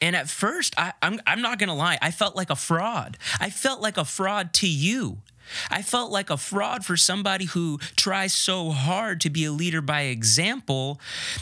And 0.00 0.16
at 0.16 0.28
first, 0.28 0.74
I, 0.78 0.92
I'm, 1.02 1.20
I'm 1.26 1.42
not 1.42 1.58
gonna 1.58 1.74
lie, 1.74 1.98
I 2.00 2.10
felt 2.10 2.36
like 2.36 2.50
a 2.50 2.56
fraud. 2.56 3.18
I 3.38 3.50
felt 3.50 3.80
like 3.80 3.96
a 3.96 4.04
fraud 4.04 4.52
to 4.54 4.68
you. 4.68 5.18
I 5.70 5.82
felt 5.82 6.12
like 6.12 6.30
a 6.30 6.36
fraud 6.36 6.84
for 6.84 6.96
somebody 6.96 7.46
who 7.46 7.78
tries 7.96 8.32
so 8.32 8.70
hard 8.70 9.20
to 9.22 9.30
be 9.30 9.44
a 9.44 9.52
leader 9.52 9.80
by 9.80 10.02
example 10.02 11.00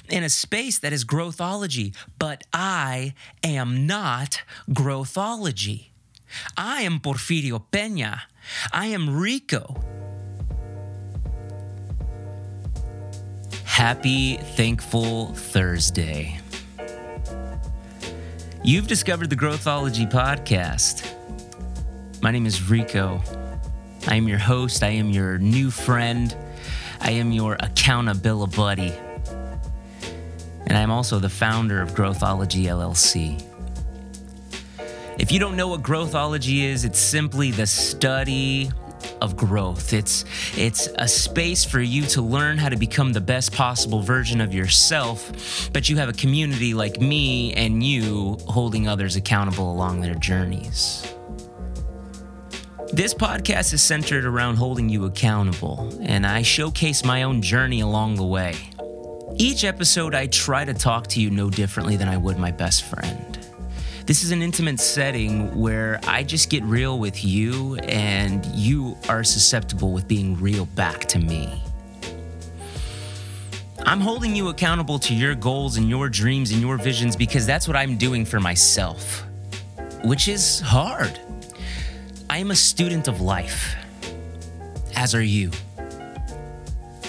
in 0.08 0.22
a 0.22 0.30
space 0.30 0.78
that 0.78 0.92
is 0.92 1.04
growthology. 1.04 1.94
But 2.18 2.44
I 2.52 3.14
am 3.42 3.86
not 3.86 4.42
growthology. 4.70 5.88
I 6.56 6.82
am 6.82 7.00
Porfirio 7.00 7.62
Peña. 7.70 8.22
I 8.72 8.86
am 8.86 9.18
Rico. 9.18 9.82
Happy 13.64 14.36
Thankful 14.36 15.34
Thursday. 15.34 16.40
You've 18.68 18.86
discovered 18.86 19.30
the 19.30 19.36
Growthology 19.36 20.12
podcast. 20.12 21.10
My 22.20 22.30
name 22.30 22.44
is 22.44 22.68
Rico. 22.68 23.22
I 24.06 24.16
am 24.16 24.28
your 24.28 24.36
host. 24.36 24.82
I 24.82 24.88
am 24.88 25.08
your 25.08 25.38
new 25.38 25.70
friend. 25.70 26.36
I 27.00 27.12
am 27.12 27.32
your 27.32 27.56
accountability 27.60 28.54
buddy. 28.54 28.92
And 30.66 30.76
I'm 30.76 30.90
also 30.90 31.18
the 31.18 31.30
founder 31.30 31.80
of 31.80 31.92
Growthology 31.92 32.64
LLC. 32.64 33.42
If 35.18 35.32
you 35.32 35.38
don't 35.38 35.56
know 35.56 35.68
what 35.68 35.80
Growthology 35.80 36.64
is, 36.64 36.84
it's 36.84 36.98
simply 36.98 37.50
the 37.50 37.66
study 37.66 38.70
of 39.20 39.36
growth. 39.36 39.92
It's 39.92 40.24
it's 40.56 40.88
a 40.96 41.08
space 41.08 41.64
for 41.64 41.80
you 41.80 42.02
to 42.06 42.22
learn 42.22 42.58
how 42.58 42.68
to 42.68 42.76
become 42.76 43.12
the 43.12 43.20
best 43.20 43.52
possible 43.52 44.00
version 44.02 44.40
of 44.40 44.54
yourself, 44.54 45.70
but 45.72 45.88
you 45.88 45.96
have 45.96 46.08
a 46.08 46.12
community 46.12 46.74
like 46.74 47.00
me 47.00 47.52
and 47.54 47.82
you 47.82 48.36
holding 48.46 48.88
others 48.88 49.16
accountable 49.16 49.70
along 49.72 50.00
their 50.00 50.14
journeys. 50.14 51.06
This 52.92 53.12
podcast 53.12 53.74
is 53.74 53.82
centered 53.82 54.24
around 54.24 54.56
holding 54.56 54.88
you 54.88 55.04
accountable, 55.04 55.92
and 56.00 56.26
I 56.26 56.40
showcase 56.40 57.04
my 57.04 57.22
own 57.24 57.42
journey 57.42 57.80
along 57.80 58.14
the 58.14 58.24
way. 58.24 58.56
Each 59.36 59.62
episode, 59.62 60.14
I 60.14 60.26
try 60.26 60.64
to 60.64 60.72
talk 60.72 61.06
to 61.08 61.20
you 61.20 61.30
no 61.30 61.50
differently 61.50 61.96
than 61.96 62.08
I 62.08 62.16
would 62.16 62.38
my 62.38 62.50
best 62.50 62.84
friend. 62.84 63.37
This 64.08 64.24
is 64.24 64.30
an 64.30 64.40
intimate 64.40 64.80
setting 64.80 65.54
where 65.54 66.00
I 66.04 66.22
just 66.22 66.48
get 66.48 66.62
real 66.62 66.98
with 66.98 67.22
you, 67.22 67.74
and 67.80 68.42
you 68.46 68.96
are 69.06 69.22
susceptible 69.22 69.92
with 69.92 70.08
being 70.08 70.34
real 70.40 70.64
back 70.64 71.00
to 71.08 71.18
me. 71.18 71.62
I'm 73.80 74.00
holding 74.00 74.34
you 74.34 74.48
accountable 74.48 74.98
to 75.00 75.14
your 75.14 75.34
goals 75.34 75.76
and 75.76 75.90
your 75.90 76.08
dreams 76.08 76.52
and 76.52 76.62
your 76.62 76.78
visions 76.78 77.16
because 77.16 77.44
that's 77.44 77.68
what 77.68 77.76
I'm 77.76 77.98
doing 77.98 78.24
for 78.24 78.40
myself, 78.40 79.26
which 80.02 80.26
is 80.26 80.58
hard. 80.60 81.20
I 82.30 82.38
am 82.38 82.50
a 82.50 82.56
student 82.56 83.08
of 83.08 83.20
life, 83.20 83.76
as 84.96 85.14
are 85.14 85.22
you. 85.22 85.50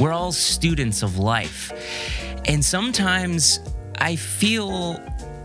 We're 0.02 0.11
all 0.11 0.33
students 0.33 1.02
of 1.02 1.17
life. 1.17 1.72
And 2.44 2.64
sometimes 2.64 3.61
I 4.00 4.17
feel 4.17 5.02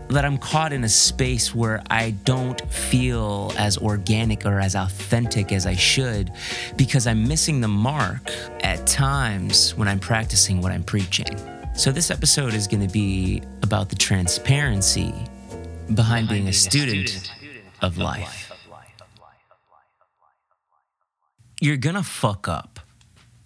that 0.09 0.23
I'm 0.25 0.37
caught 0.37 0.71
in 0.71 0.83
a 0.83 0.89
space 0.89 1.53
where 1.55 1.81
I 1.89 2.11
don't 2.11 2.61
feel 2.71 3.51
as 3.57 3.77
organic 3.77 4.45
or 4.45 4.59
as 4.59 4.75
authentic 4.75 5.51
as 5.51 5.65
I 5.65 5.75
should 5.75 6.31
because 6.75 7.07
I'm 7.07 7.27
missing 7.27 7.61
the 7.61 7.67
mark 7.67 8.21
at 8.63 8.85
times 8.85 9.75
when 9.75 9.87
I'm 9.87 9.99
practicing 9.99 10.61
what 10.61 10.71
I'm 10.71 10.83
preaching. 10.83 11.27
So, 11.75 11.91
this 11.91 12.09
episode 12.09 12.53
is 12.53 12.67
going 12.67 12.87
to 12.87 12.93
be 12.93 13.41
about 13.61 13.89
the 13.89 13.95
transparency 13.95 15.11
behind, 15.11 15.95
behind 15.95 16.29
being, 16.29 16.47
a 16.47 16.53
student, 16.53 17.09
student 17.09 17.31
of 17.81 17.97
life. 17.97 18.51
you're 21.61 21.77
gonna 21.77 22.03
fuck 22.03 22.47
up. 22.47 22.79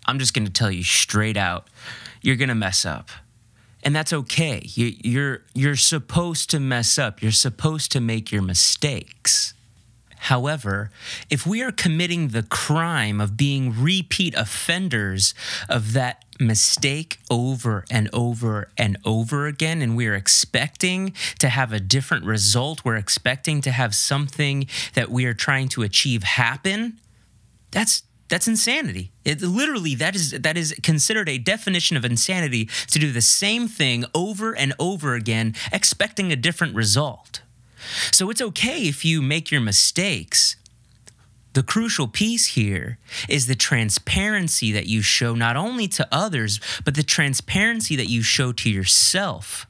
I'm 0.06 0.20
just 0.20 0.34
gonna 0.34 0.50
tell 0.50 0.72
you 0.72 0.84
straight 0.84 1.38
out, 1.38 1.68
you're 2.22 2.36
gonna 2.36 2.56
mess 2.56 2.86
up. 2.86 3.10
And 3.84 3.96
that's 3.96 4.12
okay. 4.12 4.62
You, 4.64 4.94
you're 5.04 5.42
you're 5.54 5.76
supposed 5.76 6.50
to 6.52 6.60
mess 6.60 6.98
up. 6.98 7.22
You're 7.22 7.32
supposed 7.32 7.92
to 7.94 8.02
make 8.02 8.32
your 8.32 8.42
mistakes. 8.42 9.54
However, 10.24 10.92
if 11.30 11.48
we 11.48 11.62
are 11.64 11.72
committing 11.72 12.30
the 12.30 12.44
crime 12.44 13.22
of 13.22 13.38
being 13.38 13.74
repeat 13.82 14.36
offenders 14.36 15.34
of 15.70 15.94
that 15.94 16.26
mistake 16.42 17.20
over 17.32 17.86
and 17.90 18.10
over 18.12 18.70
and 18.78 18.98
over 19.06 19.48
again, 19.48 19.82
and 19.82 19.96
we're 19.96 20.16
expecting 20.16 21.14
to 21.40 21.48
have 21.48 21.72
a 21.72 21.80
different 21.80 22.26
result, 22.26 22.84
we're 22.84 22.98
expecting 22.98 23.62
to 23.62 23.72
have 23.72 23.96
something 23.96 24.68
that 24.94 25.10
we 25.10 25.26
are 25.26 25.34
trying 25.34 25.70
to 25.70 25.84
achieve 25.84 26.24
happen, 26.24 27.00
that's 27.72 28.04
that's 28.30 28.48
insanity. 28.48 29.12
It, 29.26 29.42
literally, 29.42 29.96
that 29.96 30.16
is 30.16 30.32
that 30.32 30.56
is 30.56 30.74
considered 30.84 31.28
a 31.28 31.38
definition 31.38 31.98
of 31.98 32.06
insanity 32.06 32.70
to 32.92 33.00
do 33.00 33.12
the 33.12 33.22
same 33.22 33.68
thing 33.68 34.06
over 34.14 34.56
and 34.56 34.74
over 34.80 35.16
again, 35.16 35.56
expecting 35.74 36.32
a 36.32 36.36
different 36.36 36.76
result. 36.76 37.42
So 38.12 38.30
it's 38.30 38.42
okay 38.42 38.88
if 38.88 39.04
you 39.04 39.22
make 39.22 39.52
your 39.52 39.62
mistakes. 39.62 40.56
The 41.54 41.64
crucial 41.64 42.08
piece 42.08 42.48
here 42.48 43.00
is 43.28 43.48
the 43.48 43.56
transparency 43.56 44.72
that 44.72 44.86
you 44.86 45.02
show 45.02 45.34
not 45.34 45.58
only 45.58 45.88
to 45.90 46.08
others, 46.12 46.60
but 46.86 46.94
the 46.94 47.04
transparency 47.04 47.96
that 47.96 48.08
you 48.08 48.22
show 48.22 48.52
to 48.54 48.70
yourself 48.70 49.66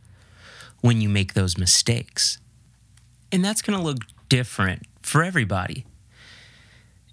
when 0.81 0.99
you 0.99 1.07
make 1.07 1.33
those 1.33 1.57
mistakes. 1.57 2.37
And 3.31 3.43
that's 3.45 3.61
going 3.61 3.79
to 3.79 3.83
look 3.83 3.99
different 4.27 4.83
for 5.01 5.23
everybody 5.23 5.85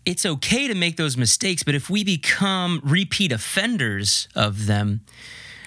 it's 0.07 0.25
okay 0.25 0.69
to 0.69 0.75
make 0.75 0.97
those 0.97 1.17
mistakes, 1.17 1.65
but 1.65 1.75
if 1.75 1.91
we 1.91 2.05
become 2.05 2.81
repeat 2.85 3.33
offenders 3.33 4.29
of 4.35 4.67
them, 4.67 5.03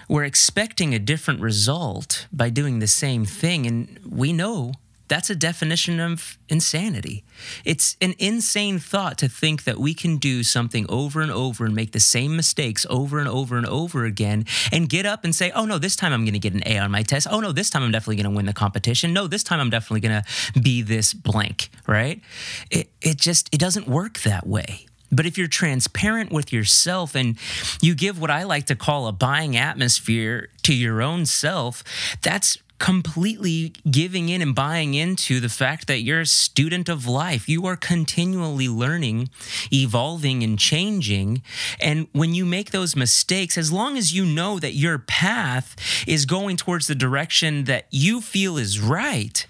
we're 0.07 0.23
expecting 0.23 0.95
a 0.95 0.99
different 0.99 1.41
result 1.41 2.25
by 2.31 2.49
doing 2.49 2.79
the 2.79 2.87
same 2.87 3.25
thing. 3.25 3.67
And 3.67 3.99
we 4.09 4.33
know 4.33 4.73
that's 5.09 5.29
a 5.29 5.35
definition 5.35 5.99
of 5.99 6.37
insanity. 6.47 7.23
It's 7.65 7.97
an 7.99 8.13
insane 8.19 8.79
thought 8.79 9.17
to 9.17 9.27
think 9.27 9.63
that 9.65 9.77
we 9.77 9.93
can 9.93 10.17
do 10.17 10.43
something 10.43 10.85
over 10.87 11.21
and 11.21 11.31
over 11.31 11.65
and 11.65 11.75
make 11.75 11.91
the 11.91 11.99
same 11.99 12.35
mistakes 12.35 12.85
over 12.89 13.19
and 13.19 13.27
over 13.27 13.57
and 13.57 13.65
over 13.65 14.05
again 14.05 14.45
and 14.71 14.87
get 14.87 15.05
up 15.05 15.23
and 15.23 15.35
say, 15.35 15.51
oh 15.51 15.65
no, 15.65 15.77
this 15.77 15.95
time 15.95 16.13
I'm 16.13 16.23
going 16.23 16.33
to 16.33 16.39
get 16.39 16.53
an 16.53 16.63
A 16.65 16.77
on 16.77 16.91
my 16.91 17.01
test. 17.03 17.27
Oh 17.29 17.39
no, 17.39 17.51
this 17.51 17.69
time 17.69 17.83
I'm 17.83 17.91
definitely 17.91 18.17
going 18.17 18.31
to 18.31 18.37
win 18.37 18.45
the 18.45 18.53
competition. 18.53 19.11
No, 19.11 19.27
this 19.27 19.43
time 19.43 19.59
I'm 19.59 19.69
definitely 19.69 20.07
going 20.07 20.23
to 20.23 20.61
be 20.61 20.81
this 20.81 21.13
blank, 21.13 21.69
right? 21.87 22.21
It, 22.69 22.89
it 23.01 23.17
just, 23.17 23.49
it 23.51 23.59
doesn't 23.59 23.87
work 23.87 24.19
that 24.19 24.47
way. 24.47 24.85
But 25.11 25.25
if 25.25 25.37
you're 25.39 25.47
transparent 25.47 26.31
with 26.31 26.53
yourself 26.53 27.15
and 27.15 27.37
you 27.81 27.95
give 27.95 28.21
what 28.21 28.29
I 28.29 28.43
like 28.43 28.67
to 28.67 28.75
call 28.75 29.07
a 29.07 29.11
buying 29.11 29.57
atmosphere 29.57 30.49
to 30.63 30.73
your 30.75 31.01
own 31.01 31.25
self, 31.25 31.83
that's 32.21 32.59
completely 32.79 33.73
giving 33.89 34.29
in 34.29 34.41
and 34.41 34.55
buying 34.55 34.93
into 34.93 35.39
the 35.39 35.49
fact 35.49 35.87
that 35.87 36.01
you're 36.01 36.21
a 36.21 36.25
student 36.25 36.89
of 36.89 37.05
life. 37.05 37.47
You 37.47 37.65
are 37.65 37.75
continually 37.75 38.69
learning, 38.69 39.29
evolving, 39.71 40.43
and 40.43 40.57
changing. 40.57 41.41
And 41.81 42.07
when 42.13 42.33
you 42.33 42.45
make 42.45 42.71
those 42.71 42.95
mistakes, 42.95 43.57
as 43.57 43.71
long 43.71 43.97
as 43.97 44.13
you 44.13 44.25
know 44.25 44.59
that 44.59 44.73
your 44.73 44.97
path 44.97 45.75
is 46.07 46.25
going 46.25 46.57
towards 46.57 46.87
the 46.87 46.95
direction 46.95 47.65
that 47.65 47.85
you 47.91 48.21
feel 48.21 48.57
is 48.57 48.79
right, 48.79 49.45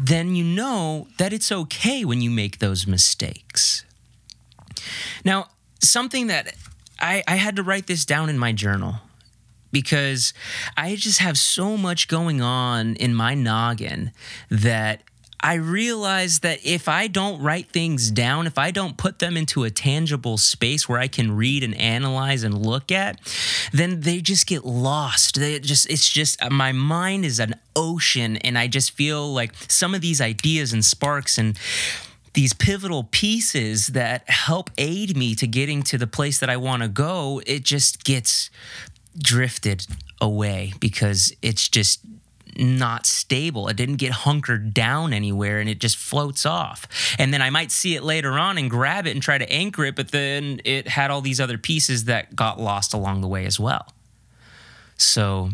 then 0.00 0.34
you 0.34 0.44
know 0.44 1.06
that 1.18 1.32
it's 1.32 1.52
okay 1.52 2.04
when 2.04 2.20
you 2.20 2.30
make 2.30 2.58
those 2.58 2.86
mistakes. 2.86 3.84
Now, 5.24 5.46
something 5.80 6.26
that 6.26 6.54
I, 6.98 7.22
I 7.28 7.36
had 7.36 7.56
to 7.56 7.62
write 7.62 7.86
this 7.86 8.04
down 8.04 8.28
in 8.28 8.38
my 8.38 8.52
journal 8.52 8.96
because 9.74 10.32
I 10.76 10.96
just 10.96 11.18
have 11.18 11.36
so 11.36 11.76
much 11.76 12.08
going 12.08 12.40
on 12.40 12.94
in 12.96 13.14
my 13.14 13.34
noggin 13.34 14.12
that 14.48 15.02
I 15.40 15.56
realize 15.56 16.38
that 16.38 16.64
if 16.64 16.88
I 16.88 17.06
don't 17.06 17.42
write 17.42 17.68
things 17.68 18.10
down, 18.10 18.46
if 18.46 18.56
I 18.56 18.70
don't 18.70 18.96
put 18.96 19.18
them 19.18 19.36
into 19.36 19.64
a 19.64 19.70
tangible 19.70 20.38
space 20.38 20.88
where 20.88 20.98
I 20.98 21.06
can 21.06 21.36
read 21.36 21.62
and 21.62 21.74
analyze 21.74 22.44
and 22.44 22.64
look 22.64 22.90
at, 22.90 23.20
then 23.70 24.00
they 24.00 24.22
just 24.22 24.46
get 24.46 24.64
lost. 24.64 25.38
They 25.38 25.58
just 25.58 25.90
it's 25.90 26.08
just 26.08 26.42
uh, 26.42 26.48
my 26.48 26.72
mind 26.72 27.26
is 27.26 27.40
an 27.40 27.56
ocean 27.76 28.38
and 28.38 28.56
I 28.56 28.68
just 28.68 28.92
feel 28.92 29.34
like 29.34 29.52
some 29.68 29.94
of 29.94 30.00
these 30.00 30.22
ideas 30.22 30.72
and 30.72 30.82
sparks 30.82 31.36
and 31.36 31.58
these 32.32 32.52
pivotal 32.52 33.04
pieces 33.04 33.88
that 33.88 34.28
help 34.28 34.70
aid 34.78 35.14
me 35.14 35.34
to 35.36 35.46
getting 35.46 35.82
to 35.84 35.98
the 35.98 36.06
place 36.06 36.38
that 36.40 36.50
I 36.50 36.56
want 36.56 36.82
to 36.82 36.88
go, 36.88 37.40
it 37.46 37.64
just 37.64 38.04
gets 38.04 38.50
drifted 39.16 39.86
away 40.20 40.72
because 40.80 41.32
it's 41.42 41.68
just 41.68 42.00
not 42.56 43.06
stable. 43.06 43.68
It 43.68 43.76
didn't 43.76 43.96
get 43.96 44.12
hunkered 44.12 44.74
down 44.74 45.12
anywhere 45.12 45.60
and 45.60 45.68
it 45.68 45.80
just 45.80 45.96
floats 45.96 46.46
off. 46.46 46.86
And 47.18 47.32
then 47.32 47.42
I 47.42 47.50
might 47.50 47.70
see 47.70 47.96
it 47.96 48.02
later 48.02 48.32
on 48.32 48.58
and 48.58 48.70
grab 48.70 49.06
it 49.06 49.10
and 49.10 49.22
try 49.22 49.38
to 49.38 49.50
anchor 49.52 49.84
it, 49.84 49.96
but 49.96 50.10
then 50.10 50.60
it 50.64 50.88
had 50.88 51.10
all 51.10 51.20
these 51.20 51.40
other 51.40 51.58
pieces 51.58 52.04
that 52.04 52.36
got 52.36 52.60
lost 52.60 52.94
along 52.94 53.20
the 53.20 53.28
way 53.28 53.44
as 53.46 53.58
well. 53.58 53.86
So 54.96 55.50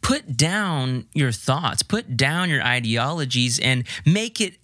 put 0.00 0.36
down 0.36 1.06
your 1.14 1.32
thoughts, 1.32 1.82
put 1.82 2.16
down 2.16 2.50
your 2.50 2.62
ideologies, 2.62 3.58
and 3.58 3.84
make 4.04 4.40
it 4.40 4.54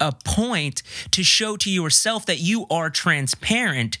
a 0.00 0.12
point 0.24 0.82
to 1.10 1.22
show 1.22 1.56
to 1.58 1.70
yourself 1.70 2.26
that 2.26 2.38
you 2.38 2.66
are 2.70 2.90
transparent 2.90 3.98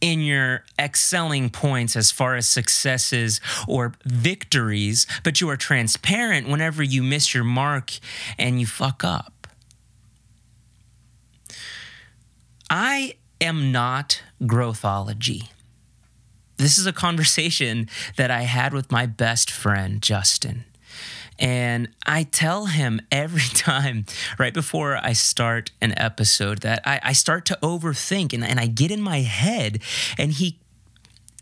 in 0.00 0.20
your 0.20 0.64
excelling 0.78 1.50
points 1.50 1.96
as 1.96 2.10
far 2.10 2.36
as 2.36 2.48
successes 2.48 3.40
or 3.66 3.94
victories, 4.04 5.06
but 5.24 5.40
you 5.40 5.48
are 5.48 5.56
transparent 5.56 6.48
whenever 6.48 6.82
you 6.82 7.02
miss 7.02 7.34
your 7.34 7.44
mark 7.44 7.98
and 8.38 8.60
you 8.60 8.66
fuck 8.66 9.02
up. 9.04 9.46
I 12.70 13.14
am 13.40 13.72
not 13.72 14.22
growthology. 14.42 15.48
This 16.58 16.76
is 16.76 16.86
a 16.86 16.92
conversation 16.92 17.88
that 18.16 18.30
I 18.30 18.42
had 18.42 18.74
with 18.74 18.90
my 18.90 19.06
best 19.06 19.50
friend, 19.50 20.02
Justin. 20.02 20.64
And 21.38 21.88
I 22.06 22.24
tell 22.24 22.66
him 22.66 23.00
every 23.12 23.48
time, 23.54 24.06
right 24.38 24.54
before 24.54 24.96
I 24.96 25.12
start 25.12 25.70
an 25.80 25.98
episode, 25.98 26.58
that 26.58 26.82
I, 26.84 27.00
I 27.02 27.12
start 27.12 27.44
to 27.46 27.58
overthink 27.62 28.32
and, 28.32 28.44
and 28.44 28.58
I 28.58 28.66
get 28.66 28.90
in 28.90 29.00
my 29.00 29.20
head. 29.20 29.80
And 30.18 30.32
he 30.32 30.58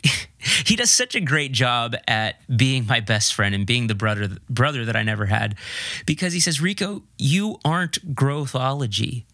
he 0.65 0.77
does 0.77 0.91
such 0.91 1.15
a 1.15 1.21
great 1.21 1.53
job 1.53 1.97
at 2.07 2.37
being 2.55 2.87
my 2.87 3.01
best 3.01 3.35
friend 3.35 3.55
and 3.55 3.67
being 3.67 3.87
the 3.87 3.95
brother 3.95 4.29
brother 4.49 4.85
that 4.85 4.97
I 4.97 5.03
never 5.03 5.27
had 5.27 5.57
because 6.05 6.33
he 6.33 6.41
says, 6.41 6.61
Rico, 6.61 7.03
you 7.19 7.59
aren't 7.65 8.15
growthology 8.15 9.25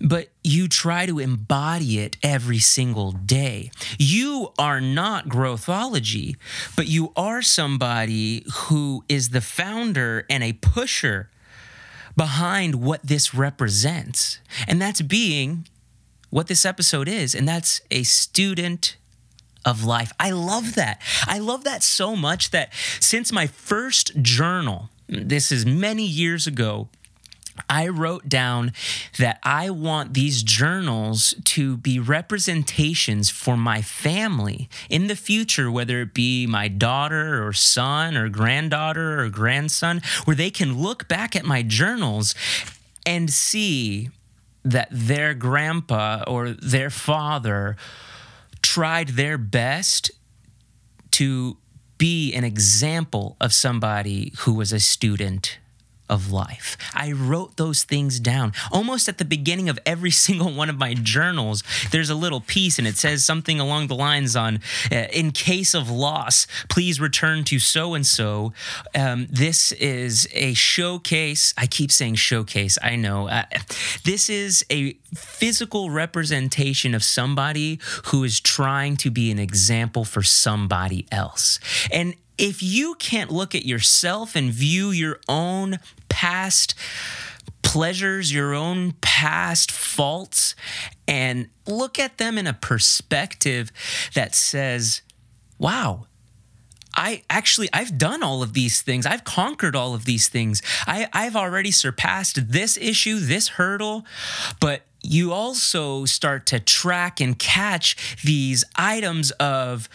but 0.00 0.28
you 0.42 0.68
try 0.68 1.06
to 1.06 1.18
embody 1.18 2.00
it 2.00 2.16
every 2.22 2.58
single 2.58 3.12
day. 3.12 3.70
You 3.98 4.52
are 4.58 4.80
not 4.80 5.28
growthology, 5.28 6.36
but 6.76 6.88
you 6.88 7.12
are 7.16 7.42
somebody 7.42 8.44
who 8.64 9.04
is 9.08 9.30
the 9.30 9.40
founder 9.40 10.26
and 10.28 10.42
a 10.42 10.54
pusher 10.54 11.30
behind 12.16 12.76
what 12.76 13.00
this 13.02 13.34
represents. 13.34 14.38
And 14.66 14.82
that's 14.82 15.02
being 15.02 15.68
what 16.30 16.46
this 16.46 16.64
episode 16.64 17.08
is, 17.08 17.34
and 17.34 17.46
that's 17.46 17.80
a 17.90 18.02
student 18.02 18.96
of 19.64 19.84
life. 19.84 20.12
I 20.18 20.30
love 20.30 20.74
that. 20.74 21.00
I 21.26 21.38
love 21.38 21.64
that 21.64 21.82
so 21.82 22.16
much 22.16 22.50
that 22.50 22.72
since 23.00 23.30
my 23.30 23.46
first 23.46 24.20
journal, 24.20 24.90
this 25.08 25.52
is 25.52 25.64
many 25.66 26.04
years 26.04 26.46
ago, 26.46 26.88
I 27.68 27.88
wrote 27.88 28.28
down 28.28 28.72
that 29.18 29.38
I 29.42 29.70
want 29.70 30.14
these 30.14 30.42
journals 30.42 31.34
to 31.44 31.76
be 31.76 31.98
representations 31.98 33.30
for 33.30 33.56
my 33.56 33.82
family 33.82 34.68
in 34.88 35.06
the 35.06 35.16
future, 35.16 35.70
whether 35.70 36.00
it 36.00 36.14
be 36.14 36.46
my 36.46 36.68
daughter 36.68 37.46
or 37.46 37.52
son 37.52 38.16
or 38.16 38.28
granddaughter 38.28 39.20
or 39.20 39.28
grandson, 39.28 40.00
where 40.24 40.36
they 40.36 40.50
can 40.50 40.80
look 40.80 41.08
back 41.08 41.36
at 41.36 41.44
my 41.44 41.62
journals 41.62 42.34
and 43.04 43.30
see 43.30 44.10
that 44.64 44.88
their 44.90 45.34
grandpa 45.34 46.22
or 46.26 46.50
their 46.50 46.90
father 46.90 47.76
tried 48.62 49.08
their 49.08 49.36
best 49.36 50.10
to 51.10 51.56
be 51.98 52.32
an 52.32 52.44
example 52.44 53.36
of 53.40 53.52
somebody 53.52 54.32
who 54.38 54.54
was 54.54 54.72
a 54.72 54.80
student 54.80 55.58
of 56.08 56.30
life. 56.30 56.76
I 56.94 57.12
wrote 57.12 57.56
those 57.56 57.84
things 57.84 58.20
down 58.20 58.52
almost 58.70 59.08
at 59.08 59.18
the 59.18 59.24
beginning 59.24 59.68
of 59.68 59.78
every 59.86 60.10
single 60.22 60.52
one 60.52 60.68
of 60.68 60.78
my 60.78 60.94
journals. 60.94 61.62
There's 61.90 62.10
a 62.10 62.14
little 62.14 62.40
piece 62.40 62.78
and 62.78 62.86
it 62.86 62.96
says 62.96 63.24
something 63.24 63.60
along 63.60 63.86
the 63.86 63.94
lines 63.94 64.36
on 64.36 64.60
uh, 64.90 65.06
in 65.12 65.30
case 65.32 65.74
of 65.74 65.90
loss, 65.90 66.46
please 66.68 67.00
return 67.00 67.44
to 67.44 67.58
so 67.58 67.94
and 67.94 68.06
so. 68.06 68.52
This 68.94 69.72
is 69.72 70.28
a 70.32 70.54
showcase. 70.54 71.54
I 71.56 71.66
keep 71.66 71.90
saying 71.90 72.16
showcase. 72.16 72.78
I 72.82 72.96
know. 72.96 73.28
Uh, 73.28 73.44
this 74.04 74.28
is 74.28 74.64
a 74.70 74.92
physical 75.14 75.90
representation 75.90 76.94
of 76.94 77.02
somebody 77.02 77.78
who 78.06 78.24
is 78.24 78.40
trying 78.40 78.96
to 78.98 79.10
be 79.10 79.30
an 79.30 79.38
example 79.38 80.04
for 80.04 80.22
somebody 80.22 81.06
else. 81.10 81.58
And 81.90 82.14
if 82.42 82.60
you 82.60 82.96
can't 82.96 83.30
look 83.30 83.54
at 83.54 83.64
yourself 83.64 84.34
and 84.34 84.50
view 84.50 84.90
your 84.90 85.20
own 85.28 85.78
past 86.08 86.74
pleasures, 87.62 88.34
your 88.34 88.52
own 88.52 88.94
past 89.00 89.70
faults, 89.70 90.56
and 91.06 91.48
look 91.68 92.00
at 92.00 92.18
them 92.18 92.36
in 92.36 92.48
a 92.48 92.52
perspective 92.52 93.70
that 94.14 94.34
says, 94.34 95.02
wow, 95.56 96.06
I 96.96 97.22
actually 97.30 97.68
I've 97.72 97.96
done 97.96 98.24
all 98.24 98.42
of 98.42 98.54
these 98.54 98.82
things. 98.82 99.06
I've 99.06 99.22
conquered 99.22 99.76
all 99.76 99.94
of 99.94 100.04
these 100.04 100.28
things. 100.28 100.62
I, 100.84 101.08
I've 101.12 101.36
already 101.36 101.70
surpassed 101.70 102.50
this 102.50 102.76
issue, 102.76 103.20
this 103.20 103.50
hurdle, 103.50 104.04
but 104.60 104.82
you 105.00 105.32
also 105.32 106.04
start 106.06 106.46
to 106.46 106.58
track 106.58 107.20
and 107.20 107.38
catch 107.38 108.18
these 108.22 108.64
items 108.76 109.30
of 109.32 109.88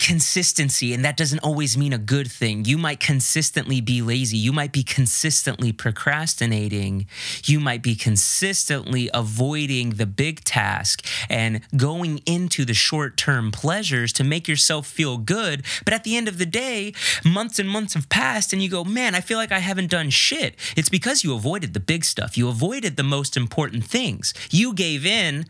consistency, 0.00 0.94
and 0.94 1.04
that 1.04 1.16
doesn't 1.16 1.40
always 1.40 1.76
mean 1.76 1.92
a 1.92 1.98
good 1.98 2.32
thing. 2.32 2.64
You 2.64 2.78
might 2.78 2.98
consistently 2.98 3.80
be 3.80 4.00
lazy. 4.00 4.38
You 4.38 4.52
might 4.52 4.72
be 4.72 4.82
consistently 4.82 5.72
procrastinating. 5.72 7.06
You 7.44 7.60
might 7.60 7.82
be 7.82 7.94
consistently 7.94 9.10
avoiding 9.12 9.90
the 9.90 10.06
big 10.06 10.42
task 10.42 11.04
and 11.28 11.60
going 11.76 12.18
into 12.26 12.64
the 12.64 12.74
short 12.74 13.16
term 13.16 13.52
pleasures 13.52 14.12
to 14.14 14.24
make 14.24 14.48
yourself 14.48 14.86
feel 14.86 15.18
good. 15.18 15.64
But 15.84 15.92
at 15.92 16.04
the 16.04 16.16
end 16.16 16.28
of 16.28 16.38
the 16.38 16.46
day, 16.46 16.94
months 17.24 17.58
and 17.58 17.68
months 17.68 17.94
have 17.94 18.08
passed, 18.08 18.52
and 18.52 18.62
you 18.62 18.70
go, 18.70 18.84
man, 18.84 19.14
I 19.14 19.20
feel 19.20 19.36
like 19.36 19.52
I 19.52 19.58
haven't 19.58 19.90
done 19.90 20.08
shit. 20.10 20.56
It's 20.76 20.88
because 20.88 21.22
you 21.22 21.34
avoided 21.34 21.74
the 21.74 21.80
big 21.80 22.04
stuff. 22.04 22.38
You 22.38 22.48
avoided 22.48 22.96
the 22.96 23.02
most 23.02 23.36
important 23.36 23.84
things. 23.84 24.32
You 24.50 24.72
gave 24.72 25.04
in. 25.04 25.44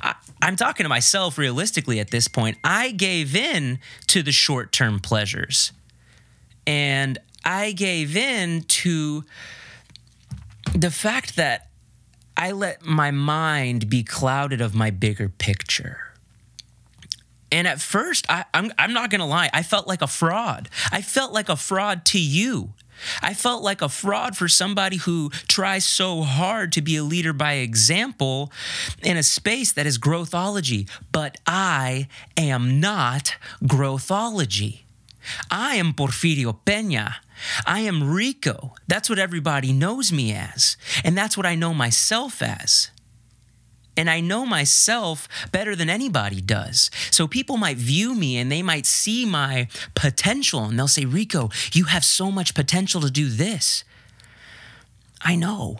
I, 0.00 0.14
I'm 0.40 0.56
talking 0.56 0.84
to 0.84 0.88
myself 0.88 1.38
realistically 1.38 1.98
at 1.98 2.10
this 2.10 2.28
point. 2.28 2.58
I 2.62 2.90
gave 2.90 3.34
in 3.34 3.78
to 4.08 4.22
the 4.22 4.32
short 4.32 4.72
term 4.72 5.00
pleasures. 5.00 5.72
And 6.66 7.18
I 7.44 7.72
gave 7.72 8.16
in 8.16 8.62
to 8.62 9.24
the 10.74 10.90
fact 10.90 11.36
that 11.36 11.68
I 12.36 12.52
let 12.52 12.84
my 12.84 13.10
mind 13.10 13.88
be 13.88 14.02
clouded 14.02 14.60
of 14.60 14.74
my 14.74 14.90
bigger 14.90 15.28
picture. 15.28 15.98
And 17.52 17.66
at 17.66 17.80
first, 17.80 18.26
I, 18.28 18.44
am 18.52 18.66
I'm, 18.66 18.72
I'm 18.78 18.92
not 18.92 19.10
gonna 19.10 19.26
lie, 19.26 19.48
I 19.52 19.62
felt 19.62 19.86
like 19.86 20.02
a 20.02 20.06
fraud. 20.06 20.68
I 20.90 21.00
felt 21.00 21.32
like 21.32 21.48
a 21.48 21.56
fraud 21.56 22.04
to 22.06 22.20
you. 22.20 22.74
I 23.22 23.34
felt 23.34 23.62
like 23.62 23.82
a 23.82 23.88
fraud 23.88 24.36
for 24.36 24.48
somebody 24.48 24.96
who 24.96 25.30
tries 25.48 25.84
so 25.84 26.22
hard 26.22 26.72
to 26.72 26.82
be 26.82 26.96
a 26.96 27.02
leader 27.04 27.32
by 27.32 27.54
example 27.54 28.52
in 29.02 29.16
a 29.16 29.22
space 29.22 29.72
that 29.72 29.86
is 29.86 29.98
growthology. 29.98 30.88
But 31.12 31.38
I 31.46 32.08
am 32.36 32.80
not 32.80 33.36
growthology. 33.62 34.82
I 35.50 35.76
am 35.76 35.92
Porfirio 35.92 36.56
Pena. 36.64 37.16
I 37.66 37.80
am 37.80 38.10
Rico. 38.10 38.74
That's 38.86 39.10
what 39.10 39.18
everybody 39.18 39.72
knows 39.72 40.12
me 40.12 40.32
as. 40.32 40.76
And 41.04 41.16
that's 41.16 41.36
what 41.36 41.46
I 41.46 41.54
know 41.54 41.74
myself 41.74 42.42
as 42.42 42.90
and 43.96 44.10
I 44.10 44.20
know 44.20 44.44
myself 44.44 45.28
better 45.52 45.74
than 45.74 45.88
anybody 45.88 46.40
does. 46.40 46.90
So 47.10 47.26
people 47.26 47.56
might 47.56 47.76
view 47.76 48.14
me 48.14 48.36
and 48.36 48.50
they 48.50 48.62
might 48.62 48.86
see 48.86 49.24
my 49.24 49.68
potential 49.94 50.64
and 50.64 50.78
they'll 50.78 50.88
say, 50.88 51.04
Rico, 51.04 51.50
you 51.72 51.84
have 51.84 52.04
so 52.04 52.30
much 52.30 52.54
potential 52.54 53.00
to 53.00 53.10
do 53.10 53.28
this. 53.28 53.84
I 55.22 55.36
know. 55.36 55.78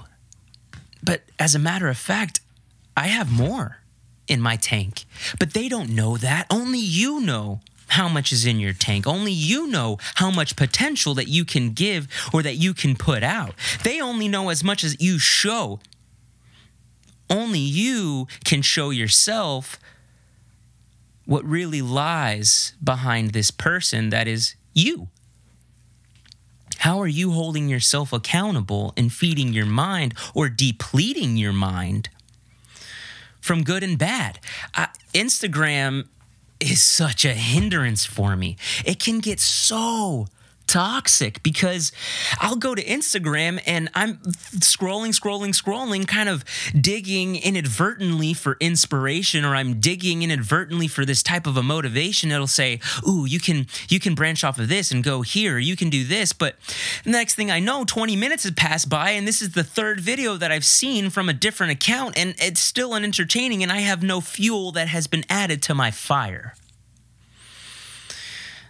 But 1.02 1.22
as 1.38 1.54
a 1.54 1.58
matter 1.58 1.88
of 1.88 1.96
fact, 1.96 2.40
I 2.96 3.08
have 3.08 3.30
more 3.30 3.78
in 4.26 4.40
my 4.40 4.56
tank. 4.56 5.04
But 5.38 5.52
they 5.52 5.68
don't 5.68 5.90
know 5.90 6.16
that. 6.16 6.46
Only 6.50 6.78
you 6.78 7.20
know 7.20 7.60
how 7.88 8.08
much 8.08 8.32
is 8.32 8.44
in 8.44 8.58
your 8.58 8.72
tank. 8.72 9.06
Only 9.06 9.32
you 9.32 9.68
know 9.68 9.98
how 10.16 10.30
much 10.30 10.56
potential 10.56 11.14
that 11.14 11.28
you 11.28 11.44
can 11.44 11.70
give 11.72 12.08
or 12.32 12.42
that 12.42 12.56
you 12.56 12.74
can 12.74 12.96
put 12.96 13.22
out. 13.22 13.54
They 13.84 14.00
only 14.00 14.28
know 14.28 14.48
as 14.48 14.64
much 14.64 14.82
as 14.82 15.00
you 15.00 15.18
show 15.18 15.80
only 17.28 17.58
you 17.58 18.26
can 18.44 18.62
show 18.62 18.90
yourself 18.90 19.78
what 21.24 21.44
really 21.44 21.82
lies 21.82 22.74
behind 22.82 23.30
this 23.32 23.50
person 23.50 24.10
that 24.10 24.28
is 24.28 24.54
you. 24.74 25.08
How 26.78 27.00
are 27.00 27.08
you 27.08 27.32
holding 27.32 27.68
yourself 27.68 28.12
accountable 28.12 28.92
and 28.96 29.12
feeding 29.12 29.52
your 29.52 29.66
mind 29.66 30.14
or 30.34 30.48
depleting 30.48 31.36
your 31.36 31.52
mind 31.52 32.10
from 33.40 33.64
good 33.64 33.82
and 33.82 33.98
bad? 33.98 34.38
Uh, 34.74 34.86
Instagram 35.12 36.06
is 36.60 36.82
such 36.82 37.24
a 37.24 37.34
hindrance 37.34 38.04
for 38.04 38.36
me. 38.36 38.56
It 38.84 39.00
can 39.00 39.18
get 39.18 39.40
so 39.40 40.28
toxic 40.66 41.42
because 41.42 41.92
I'll 42.38 42.56
go 42.56 42.74
to 42.74 42.82
Instagram 42.84 43.60
and 43.66 43.88
I'm 43.94 44.16
scrolling, 44.16 45.18
scrolling, 45.18 45.50
scrolling, 45.50 46.06
kind 46.06 46.28
of 46.28 46.44
digging 46.78 47.36
inadvertently 47.36 48.34
for 48.34 48.56
inspiration 48.60 49.44
or 49.44 49.54
I'm 49.54 49.80
digging 49.80 50.22
inadvertently 50.22 50.88
for 50.88 51.04
this 51.04 51.22
type 51.22 51.46
of 51.46 51.56
a 51.56 51.62
motivation. 51.62 52.30
It'll 52.30 52.46
say, 52.46 52.80
ooh, 53.08 53.24
you 53.24 53.40
can 53.40 53.66
you 53.88 54.00
can 54.00 54.14
branch 54.14 54.44
off 54.44 54.58
of 54.58 54.68
this 54.68 54.90
and 54.90 55.02
go 55.02 55.22
here, 55.22 55.58
you 55.58 55.76
can 55.76 55.90
do 55.90 56.04
this. 56.04 56.32
But 56.32 56.56
the 57.04 57.10
next 57.10 57.34
thing 57.34 57.50
I 57.50 57.60
know, 57.60 57.84
20 57.84 58.16
minutes 58.16 58.44
has 58.44 58.52
passed 58.52 58.88
by 58.88 59.10
and 59.10 59.26
this 59.26 59.40
is 59.40 59.52
the 59.52 59.64
third 59.64 60.00
video 60.00 60.36
that 60.36 60.50
I've 60.50 60.64
seen 60.64 61.10
from 61.10 61.28
a 61.28 61.32
different 61.32 61.72
account 61.72 62.18
and 62.18 62.34
it's 62.38 62.60
still 62.60 62.92
unentertaining 62.92 63.62
and 63.62 63.72
I 63.72 63.80
have 63.80 64.02
no 64.02 64.20
fuel 64.20 64.72
that 64.72 64.88
has 64.88 65.06
been 65.06 65.24
added 65.28 65.62
to 65.62 65.74
my 65.74 65.90
fire 65.90 66.54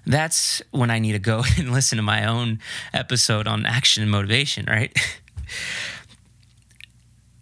that's 0.06 0.62
when 0.70 0.90
I 0.90 0.98
need 0.98 1.12
to 1.12 1.18
go 1.18 1.42
and 1.58 1.72
listen 1.72 1.96
to 1.96 2.02
my 2.02 2.26
own 2.26 2.60
episode 2.92 3.46
on 3.46 3.66
action 3.66 4.02
and 4.02 4.10
motivation, 4.10 4.66
right? 4.66 4.96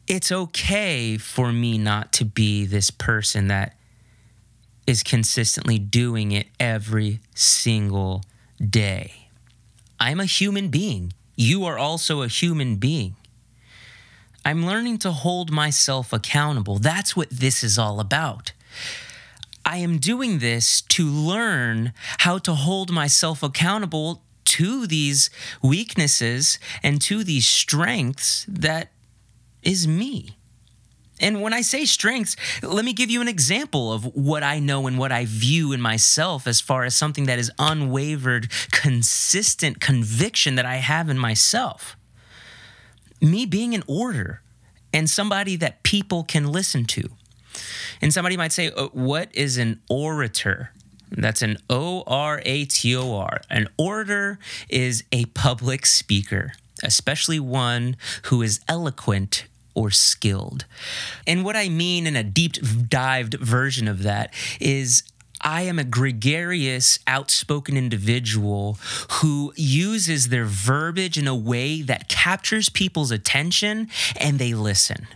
it's 0.06 0.33
okay 0.33 1.16
for 1.16 1.52
me 1.52 1.78
not 1.78 2.12
to 2.14 2.25
be 2.25 2.66
this 2.66 2.90
person 2.90 3.49
that 3.49 3.76
is 4.87 5.02
consistently 5.02 5.78
doing 5.78 6.33
it 6.33 6.49
every 6.61 7.21
single 7.35 8.23
day. 8.61 9.28
I'm 9.99 10.21
a 10.21 10.26
human 10.26 10.68
being. 10.68 11.12
You 11.37 11.64
are 11.64 11.78
also 11.78 12.23
a 12.23 12.28
human 12.28 12.76
being. 12.76 13.16
I'm 14.44 14.66
learning 14.66 14.99
to 14.99 15.11
hold 15.11 15.50
myself 15.50 16.12
accountable. 16.12 16.78
That's 16.78 17.16
what 17.16 17.30
this 17.30 17.64
is 17.64 17.78
all 17.78 17.99
about. 17.99 18.52
I 19.64 19.78
am 19.78 19.99
doing 19.99 20.38
this 20.38 20.83
to 20.83 21.06
learn 21.06 21.92
how 22.18 22.38
to 22.38 22.54
hold 22.54 22.90
myself 22.90 23.42
accountable 23.42 24.23
to 24.44 24.87
these 24.87 25.30
weaknesses 25.62 26.59
and 26.83 27.00
to 27.02 27.25
these 27.25 27.49
strengths 27.49 28.44
that 28.49 28.92
is 29.62 29.88
me. 29.88 30.37
And 31.21 31.40
when 31.40 31.54
I 31.54 31.61
say 31.61 31.85
strengths, 31.85 32.37
let 32.62 32.85
me 32.85 32.92
give 32.92 33.11
you 33.11 33.21
an 33.21 33.28
example 33.28 33.92
of 33.92 34.04
what 34.16 34.42
I 34.42 34.59
know 34.59 34.87
and 34.87 34.99
what 34.99 35.12
I 35.12 35.25
view 35.26 35.73
in 35.73 35.80
myself 35.80 36.47
as 36.47 36.61
far 36.61 36.85
as 36.85 36.94
something 36.94 37.26
that 37.26 37.38
is 37.38 37.52
unwavered, 37.59 38.50
consistent 38.73 39.80
conviction 39.80 40.56
that 40.56 40.66
I 40.66 40.76
have 40.76 41.09
in 41.09 41.18
myself. 41.18 41.97
Me 43.21 43.47
being 43.47 43.75
an 43.75 43.85
order 43.87 44.42
and 44.92 45.09
somebody 45.09 45.56
that 45.56 45.83
people 45.83 46.25
can 46.25 46.50
listen 46.50 46.85
to. 46.85 47.11
And 48.01 48.13
somebody 48.13 48.37
might 48.37 48.53
say, 48.53 48.71
uh, 48.71 48.89
What 48.89 49.29
is 49.35 49.59
an 49.59 49.81
orator? 49.89 50.71
That's 51.11 51.43
an 51.43 51.59
O 51.71 52.03
R 52.07 52.43
A 52.45 52.65
T 52.65 52.97
O 52.97 53.15
R. 53.17 53.41
An 53.51 53.69
orator 53.77 54.39
is 54.69 55.05
a 55.13 55.27
public 55.27 55.87
speaker, 55.87 56.53
especially 56.83 57.39
one 57.39 57.97
who 58.25 58.43
is 58.43 58.61
eloquent 58.69 59.47
or 59.75 59.91
skilled. 59.91 60.65
And 61.27 61.45
what 61.45 61.57
I 61.57 61.69
mean 61.69 62.07
in 62.07 62.17
a 62.17 62.23
deep 62.23 62.55
dived 62.89 63.35
version 63.35 63.89
of 63.89 64.03
that 64.03 64.33
is 64.61 65.03
I 65.41 65.63
am 65.63 65.79
a 65.79 65.85
gregarious, 65.85 66.99
outspoken 67.07 67.77
individual 67.77 68.79
who 69.21 69.53
uses 69.57 70.29
their 70.29 70.47
verbiage 70.47 71.19
in 71.19 71.29
a 71.29 71.35
way 71.35 71.83
that 71.83 72.09
captures 72.09 72.71
people's 72.71 73.11
attention 73.11 73.91
and 74.17 74.39
they 74.39 74.55
listen. 74.55 75.07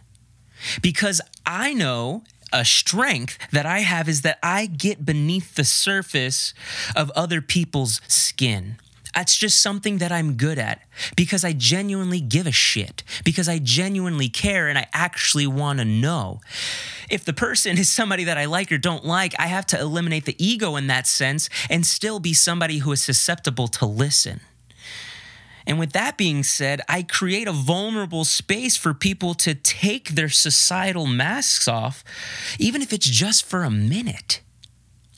Because 0.82 1.20
I 1.47 1.73
know 1.73 2.25
a 2.52 2.64
strength 2.64 3.38
that 3.52 3.66
I 3.66 3.80
have 3.80 4.08
is 4.08 4.22
that 4.22 4.38
I 4.42 4.66
get 4.66 5.04
beneath 5.04 5.54
the 5.54 5.64
surface 5.64 6.54
of 6.96 7.10
other 7.10 7.40
people's 7.40 8.00
skin. 8.08 8.76
That's 9.14 9.36
just 9.36 9.60
something 9.60 9.98
that 9.98 10.12
I'm 10.12 10.34
good 10.34 10.58
at 10.58 10.82
because 11.16 11.44
I 11.44 11.52
genuinely 11.52 12.20
give 12.20 12.46
a 12.46 12.52
shit, 12.52 13.02
because 13.24 13.48
I 13.48 13.58
genuinely 13.58 14.28
care 14.28 14.68
and 14.68 14.78
I 14.78 14.86
actually 14.92 15.46
want 15.46 15.80
to 15.80 15.84
know. 15.84 16.40
If 17.10 17.24
the 17.24 17.32
person 17.32 17.78
is 17.78 17.88
somebody 17.88 18.24
that 18.24 18.38
I 18.38 18.44
like 18.44 18.70
or 18.70 18.78
don't 18.78 19.04
like, 19.04 19.34
I 19.38 19.46
have 19.48 19.66
to 19.66 19.80
eliminate 19.80 20.24
the 20.24 20.36
ego 20.38 20.76
in 20.76 20.86
that 20.88 21.06
sense 21.06 21.48
and 21.68 21.84
still 21.84 22.20
be 22.20 22.32
somebody 22.32 22.78
who 22.78 22.92
is 22.92 23.02
susceptible 23.02 23.66
to 23.68 23.86
listen. 23.86 24.40
And 25.68 25.78
with 25.78 25.92
that 25.92 26.16
being 26.16 26.42
said, 26.42 26.80
I 26.88 27.02
create 27.02 27.46
a 27.46 27.52
vulnerable 27.52 28.25
space 28.25 28.76
for 28.78 28.94
people 28.94 29.34
to 29.34 29.54
take 29.54 30.10
their 30.10 30.30
societal 30.30 31.06
masks 31.06 31.68
off, 31.68 32.02
even 32.58 32.80
if 32.80 32.90
it's 32.90 33.08
just 33.08 33.44
for 33.44 33.62
a 33.62 33.70
minute. 33.70 34.40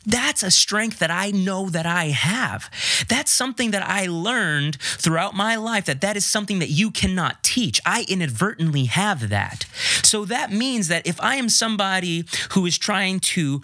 That's 0.04 0.42
a 0.42 0.50
strength 0.50 0.99
that 0.99 1.11
I 1.11 1.30
know 1.30 1.69
that 1.69 1.87
I 1.87 2.07
have. 2.07 2.69
That's 3.07 3.30
something 3.30 3.71
that 3.71 3.87
I 3.87 4.07
learned 4.07 4.80
throughout 4.80 5.35
my 5.35 5.54
life 5.54 5.85
that 5.85 6.00
that 6.00 6.16
is 6.16 6.25
something 6.25 6.59
that 6.59 6.71
you 6.71 6.90
cannot 6.90 7.45
teach. 7.45 7.80
I 7.87 8.04
inadvertently 8.09 8.87
have 8.87 9.28
that. 9.28 9.66
So 10.02 10.25
that 10.25 10.50
means 10.50 10.88
that 10.88 11.07
if 11.07 11.21
I 11.21 11.37
am 11.37 11.49
somebody 11.49 12.25
who 12.52 12.66
is 12.66 12.76
trying 12.76 13.21
to 13.21 13.62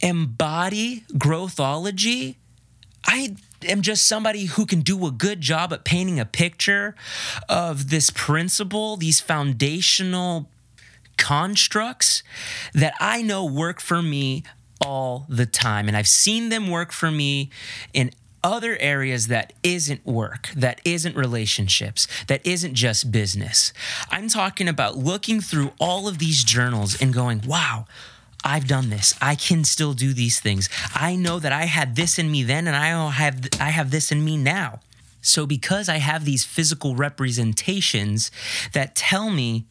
embody 0.00 1.04
growthology, 1.12 2.36
I 3.04 3.36
am 3.66 3.82
just 3.82 4.06
somebody 4.06 4.46
who 4.46 4.66
can 4.66 4.80
do 4.80 5.06
a 5.06 5.10
good 5.10 5.40
job 5.40 5.72
at 5.72 5.84
painting 5.84 6.20
a 6.20 6.24
picture 6.24 6.94
of 7.48 7.90
this 7.90 8.10
principle, 8.10 8.96
these 8.96 9.20
foundational 9.20 10.48
constructs 11.16 12.22
that 12.72 12.94
I 13.00 13.22
know 13.22 13.44
work 13.44 13.80
for 13.80 14.02
me 14.02 14.42
all 14.80 15.26
the 15.28 15.46
time. 15.46 15.88
And 15.88 15.96
I've 15.96 16.08
seen 16.08 16.48
them 16.48 16.70
work 16.70 16.92
for 16.92 17.10
me 17.10 17.50
in 17.92 18.10
other 18.42 18.76
areas 18.78 19.28
that 19.28 19.54
isn't 19.62 20.04
work, 20.04 20.50
that 20.54 20.80
isn't 20.84 21.16
relationships, 21.16 22.06
that 22.26 22.46
isn't 22.46 22.74
just 22.74 23.10
business. 23.10 23.72
I'm 24.10 24.28
talking 24.28 24.68
about 24.68 24.98
looking 24.98 25.40
through 25.40 25.72
all 25.80 26.06
of 26.06 26.18
these 26.18 26.44
journals 26.44 27.00
and 27.00 27.12
going, 27.12 27.40
wow, 27.46 27.86
I've 28.44 28.68
done 28.68 28.90
this. 28.90 29.14
I 29.20 29.34
can 29.34 29.64
still 29.64 29.94
do 29.94 30.12
these 30.12 30.38
things. 30.38 30.68
I 30.94 31.16
know 31.16 31.38
that 31.38 31.52
I 31.52 31.64
had 31.64 31.96
this 31.96 32.18
in 32.18 32.30
me 32.30 32.42
then 32.42 32.66
and 32.66 32.76
I 32.76 33.10
have 33.10 33.48
I 33.58 33.70
have 33.70 33.90
this 33.90 34.12
in 34.12 34.24
me 34.24 34.36
now. 34.36 34.80
So 35.22 35.46
because 35.46 35.88
I 35.88 35.96
have 35.96 36.26
these 36.26 36.44
physical 36.44 36.94
representations 36.94 38.30
that 38.74 38.94
tell 38.94 39.30
me 39.30 39.64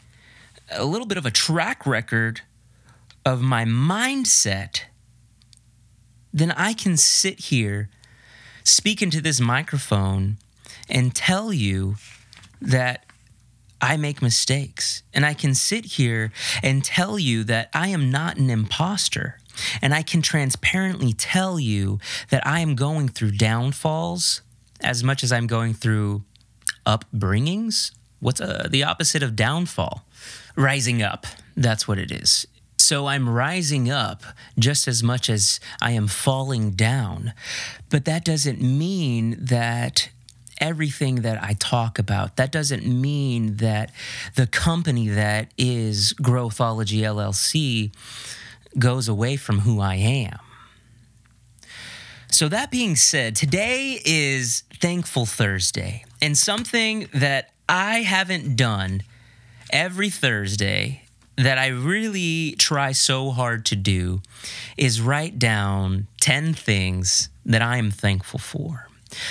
a 0.71 0.83
little 0.83 1.05
bit 1.05 1.17
of 1.17 1.25
a 1.27 1.31
track 1.31 1.85
record 1.85 2.41
of 3.23 3.41
my 3.41 3.63
mindset, 3.63 4.81
then 6.33 6.51
I 6.53 6.73
can 6.73 6.97
sit 6.97 7.39
here, 7.39 7.89
speak 8.63 9.03
into 9.03 9.21
this 9.21 9.39
microphone, 9.39 10.37
and 10.89 11.15
tell 11.15 11.53
you 11.53 11.95
that 12.59 13.05
I 13.83 13.97
make 13.97 14.21
mistakes. 14.21 15.03
And 15.13 15.25
I 15.25 15.33
can 15.33 15.53
sit 15.53 15.83
here 15.83 16.31
and 16.63 16.83
tell 16.85 17.19
you 17.19 17.43
that 17.43 17.69
I 17.73 17.89
am 17.89 18.09
not 18.09 18.37
an 18.37 18.49
imposter. 18.49 19.39
And 19.81 19.93
I 19.93 20.03
can 20.03 20.21
transparently 20.21 21.11
tell 21.11 21.59
you 21.59 21.99
that 22.29 22.47
I 22.47 22.61
am 22.61 22.75
going 22.75 23.09
through 23.09 23.31
downfalls 23.31 24.41
as 24.79 25.03
much 25.03 25.21
as 25.21 25.33
I'm 25.33 25.47
going 25.47 25.73
through 25.73 26.23
upbringings. 26.85 27.91
What's 28.21 28.39
uh, 28.39 28.67
the 28.69 28.85
opposite 28.85 29.21
of 29.21 29.35
downfall? 29.35 30.05
Rising 30.55 31.03
up. 31.03 31.25
That's 31.57 31.85
what 31.85 31.97
it 31.99 32.09
is. 32.09 32.47
So 32.77 33.07
I'm 33.07 33.29
rising 33.29 33.91
up 33.91 34.23
just 34.57 34.87
as 34.87 35.03
much 35.03 35.29
as 35.29 35.59
I 35.81 35.91
am 35.91 36.07
falling 36.07 36.71
down. 36.71 37.33
But 37.89 38.05
that 38.05 38.23
doesn't 38.23 38.61
mean 38.61 39.37
that 39.39 40.09
everything 40.63 41.15
that 41.23 41.43
I 41.43 41.53
talk 41.59 41.99
about. 41.99 42.37
That 42.37 42.49
doesn't 42.49 42.85
mean 42.85 43.57
that 43.57 43.91
the 44.35 44.47
company 44.47 45.09
that 45.09 45.51
is 45.57 46.13
Growthology 46.13 47.01
LLC 47.01 47.93
goes 48.79 49.09
away 49.09 49.35
from 49.35 49.59
who 49.59 49.81
I 49.81 49.95
am. 49.95 50.39
So, 52.31 52.47
that 52.47 52.71
being 52.71 52.95
said, 52.95 53.35
today 53.35 53.99
is 54.05 54.63
Thankful 54.79 55.25
Thursday, 55.25 56.03
and 56.21 56.35
something 56.35 57.07
that 57.13 57.51
I 57.69 57.97
haven't 57.97 58.55
done 58.55 59.03
every 59.71 60.09
Thursday 60.09 61.03
that 61.35 61.57
I 61.57 61.67
really 61.67 62.55
try 62.57 62.93
so 62.93 63.31
hard 63.31 63.65
to 63.65 63.75
do 63.75 64.21
is 64.77 65.01
write 65.01 65.37
down 65.37 66.07
10 66.21 66.53
things 66.53 67.29
that 67.45 67.61
I 67.61 67.77
am 67.77 67.91
thankful 67.91 68.39
for. 68.39 68.87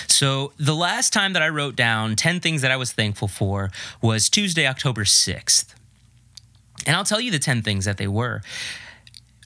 So 0.07 0.53
the 0.59 0.75
last 0.75 1.13
time 1.13 1.33
that 1.33 1.43
I 1.43 1.49
wrote 1.49 1.77
down 1.77 2.17
10 2.17 2.41
things 2.41 2.63
that 2.63 2.71
I 2.71 2.77
was 2.77 2.93
thankful 2.93 3.29
for 3.29 3.71
was 4.01 4.29
Tuesday, 4.29 4.67
October 4.67 5.05
6th. 5.05 5.75
And 6.87 6.97
I'll 6.97 7.05
tell 7.05 7.21
you 7.21 7.31
the 7.31 7.39
10 7.39 7.63
things 7.63 7.85
that 7.85 7.97
they 7.97 8.09
were. 8.09 8.43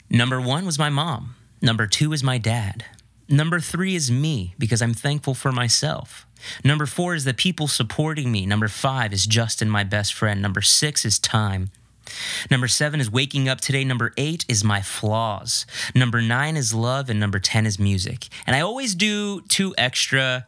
Number 0.08 0.40
one 0.40 0.64
was 0.64 0.78
my 0.78 0.88
mom. 0.88 1.34
Number 1.60 1.86
two 1.86 2.12
is 2.12 2.22
my 2.22 2.38
dad. 2.38 2.84
Number 3.28 3.58
three 3.58 3.94
is 3.96 4.10
me 4.10 4.54
because 4.58 4.80
I'm 4.80 4.94
thankful 4.94 5.34
for 5.34 5.50
myself. 5.50 6.26
Number 6.62 6.86
four 6.86 7.14
is 7.14 7.24
the 7.24 7.34
people 7.34 7.66
supporting 7.66 8.30
me. 8.30 8.46
Number 8.46 8.68
five 8.68 9.12
is 9.12 9.26
Justin, 9.26 9.68
my 9.68 9.84
best 9.84 10.14
friend. 10.14 10.40
Number 10.40 10.62
six 10.62 11.04
is 11.04 11.18
time. 11.18 11.70
Number 12.50 12.68
seven 12.68 13.00
is 13.00 13.10
waking 13.10 13.48
up 13.48 13.60
today. 13.60 13.84
Number 13.84 14.12
eight 14.16 14.44
is 14.48 14.64
my 14.64 14.82
flaws. 14.82 15.66
Number 15.94 16.22
nine 16.22 16.56
is 16.56 16.74
love. 16.74 17.10
And 17.10 17.20
number 17.20 17.38
10 17.38 17.66
is 17.66 17.78
music. 17.78 18.28
And 18.46 18.56
I 18.56 18.60
always 18.60 18.94
do 18.94 19.40
two 19.42 19.74
extra. 19.78 20.46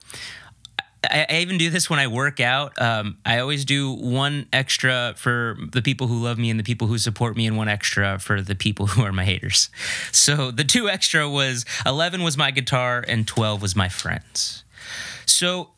I, 1.05 1.27
I 1.29 1.39
even 1.39 1.59
do 1.59 1.71
this 1.71 1.89
when 1.89 1.99
I 1.99 2.07
work 2.09 2.41
out. 2.41 2.81
Um, 2.81 3.19
I 3.25 3.39
always 3.39 3.65
do 3.65 3.93
one 3.93 4.47
extra 4.53 5.15
for 5.17 5.57
the 5.73 5.83
people 5.83 6.07
who 6.07 6.23
love 6.23 6.39
me 6.39 6.51
and 6.51 6.59
the 6.59 6.65
people 6.65 6.89
who 6.89 6.99
support 6.99 7.37
me, 7.37 7.47
and 7.47 7.57
one 7.57 7.69
extra 7.69 8.19
for 8.19 8.43
the 8.43 8.55
people 8.55 8.87
who 8.87 9.03
are 9.03 9.13
my 9.13 9.25
haters. 9.25 9.71
So 10.11 10.51
the 10.51 10.65
two 10.65 10.89
extra 10.89 11.29
was 11.29 11.65
11 11.87 12.23
was 12.23 12.37
my 12.37 12.51
guitar, 12.51 13.05
and 13.07 13.27
12 13.27 13.63
was 13.63 13.77
my 13.77 13.89
friends. 13.89 14.65
So 15.27 15.71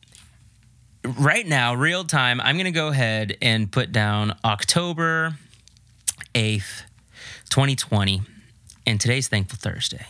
right 1.05 1.47
now, 1.47 1.75
real 1.75 2.05
time, 2.05 2.41
I'm 2.41 2.57
going 2.57 2.65
to 2.65 2.71
go 2.71 2.89
ahead 2.89 3.37
and 3.43 3.71
put 3.71 3.93
down 3.93 4.37
October 4.45 5.35
8th, 6.35 6.83
2020, 7.49 8.23
and 8.87 9.01
today's 9.01 9.29
Thankful 9.29 9.59
Thursday. 9.59 10.07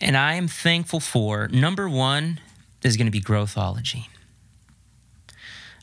And 0.00 0.16
I 0.16 0.34
am 0.34 0.48
thankful 0.48 1.00
for 1.00 1.48
number 1.48 1.88
one 1.88 2.40
is 2.82 2.96
going 2.96 3.06
to 3.06 3.12
be 3.12 3.20
Growthology. 3.20 4.06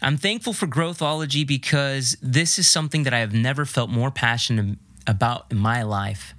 I'm 0.02 0.18
thankful 0.18 0.54
for 0.54 0.68
Growthology 0.68 1.46
because 1.46 2.18
this 2.22 2.58
is 2.58 2.68
something 2.68 3.04
that 3.04 3.14
I 3.14 3.20
have 3.20 3.34
never 3.34 3.66
felt 3.66 3.90
more 3.90 4.12
passionate 4.12 4.78
about 5.06 5.46
in 5.52 5.58
my 5.58 5.84
life. 5.84 6.34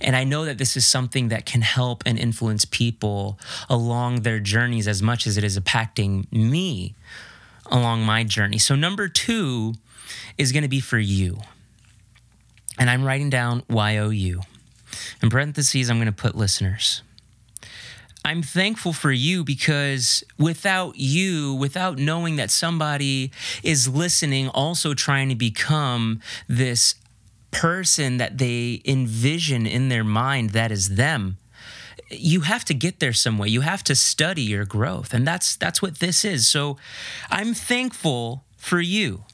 And 0.00 0.14
I 0.14 0.24
know 0.24 0.44
that 0.44 0.58
this 0.58 0.76
is 0.76 0.86
something 0.86 1.28
that 1.28 1.44
can 1.44 1.62
help 1.62 2.04
and 2.06 2.18
influence 2.18 2.64
people 2.64 3.38
along 3.68 4.22
their 4.22 4.38
journeys 4.38 4.86
as 4.86 5.02
much 5.02 5.26
as 5.26 5.36
it 5.36 5.42
is 5.42 5.58
impacting 5.58 6.30
me 6.32 6.94
along 7.66 8.02
my 8.02 8.22
journey. 8.22 8.58
So, 8.58 8.76
number 8.76 9.08
two 9.08 9.74
is 10.36 10.52
going 10.52 10.62
to 10.62 10.68
be 10.68 10.80
for 10.80 10.98
you 10.98 11.40
and 12.78 12.88
I'm 12.88 13.04
writing 13.04 13.30
down 13.30 13.62
YOU. 13.68 14.40
In 15.22 15.30
parentheses, 15.30 15.90
I'm 15.90 15.96
going 15.96 16.06
to 16.06 16.12
put 16.12 16.34
listeners. 16.34 17.02
I'm 18.24 18.42
thankful 18.42 18.92
for 18.92 19.12
you 19.12 19.44
because 19.44 20.22
without 20.38 20.96
you, 20.96 21.54
without 21.54 21.98
knowing 21.98 22.36
that 22.36 22.50
somebody 22.50 23.30
is 23.62 23.88
listening, 23.88 24.48
also 24.48 24.92
trying 24.92 25.28
to 25.28 25.34
become 25.34 26.20
this 26.48 26.96
person 27.50 28.18
that 28.18 28.38
they 28.38 28.82
envision 28.84 29.66
in 29.66 29.88
their 29.88 30.04
mind 30.04 30.50
that 30.50 30.70
is 30.70 30.96
them, 30.96 31.38
you 32.10 32.42
have 32.42 32.64
to 32.66 32.74
get 32.74 33.00
there 33.00 33.12
some 33.12 33.38
way. 33.38 33.48
You 33.48 33.62
have 33.62 33.84
to 33.84 33.94
study 33.94 34.42
your 34.42 34.64
growth. 34.64 35.14
And 35.14 35.26
that's 35.26 35.56
that's 35.56 35.80
what 35.80 35.98
this 35.98 36.24
is. 36.24 36.48
So 36.48 36.76
I'm 37.30 37.54
thankful 37.54 38.44
for 38.56 38.80
you. 38.80 39.24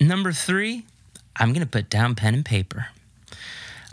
Number 0.00 0.32
3, 0.32 0.84
I'm 1.36 1.52
going 1.52 1.64
to 1.64 1.70
put 1.70 1.90
down 1.90 2.14
pen 2.14 2.34
and 2.34 2.44
paper. 2.44 2.88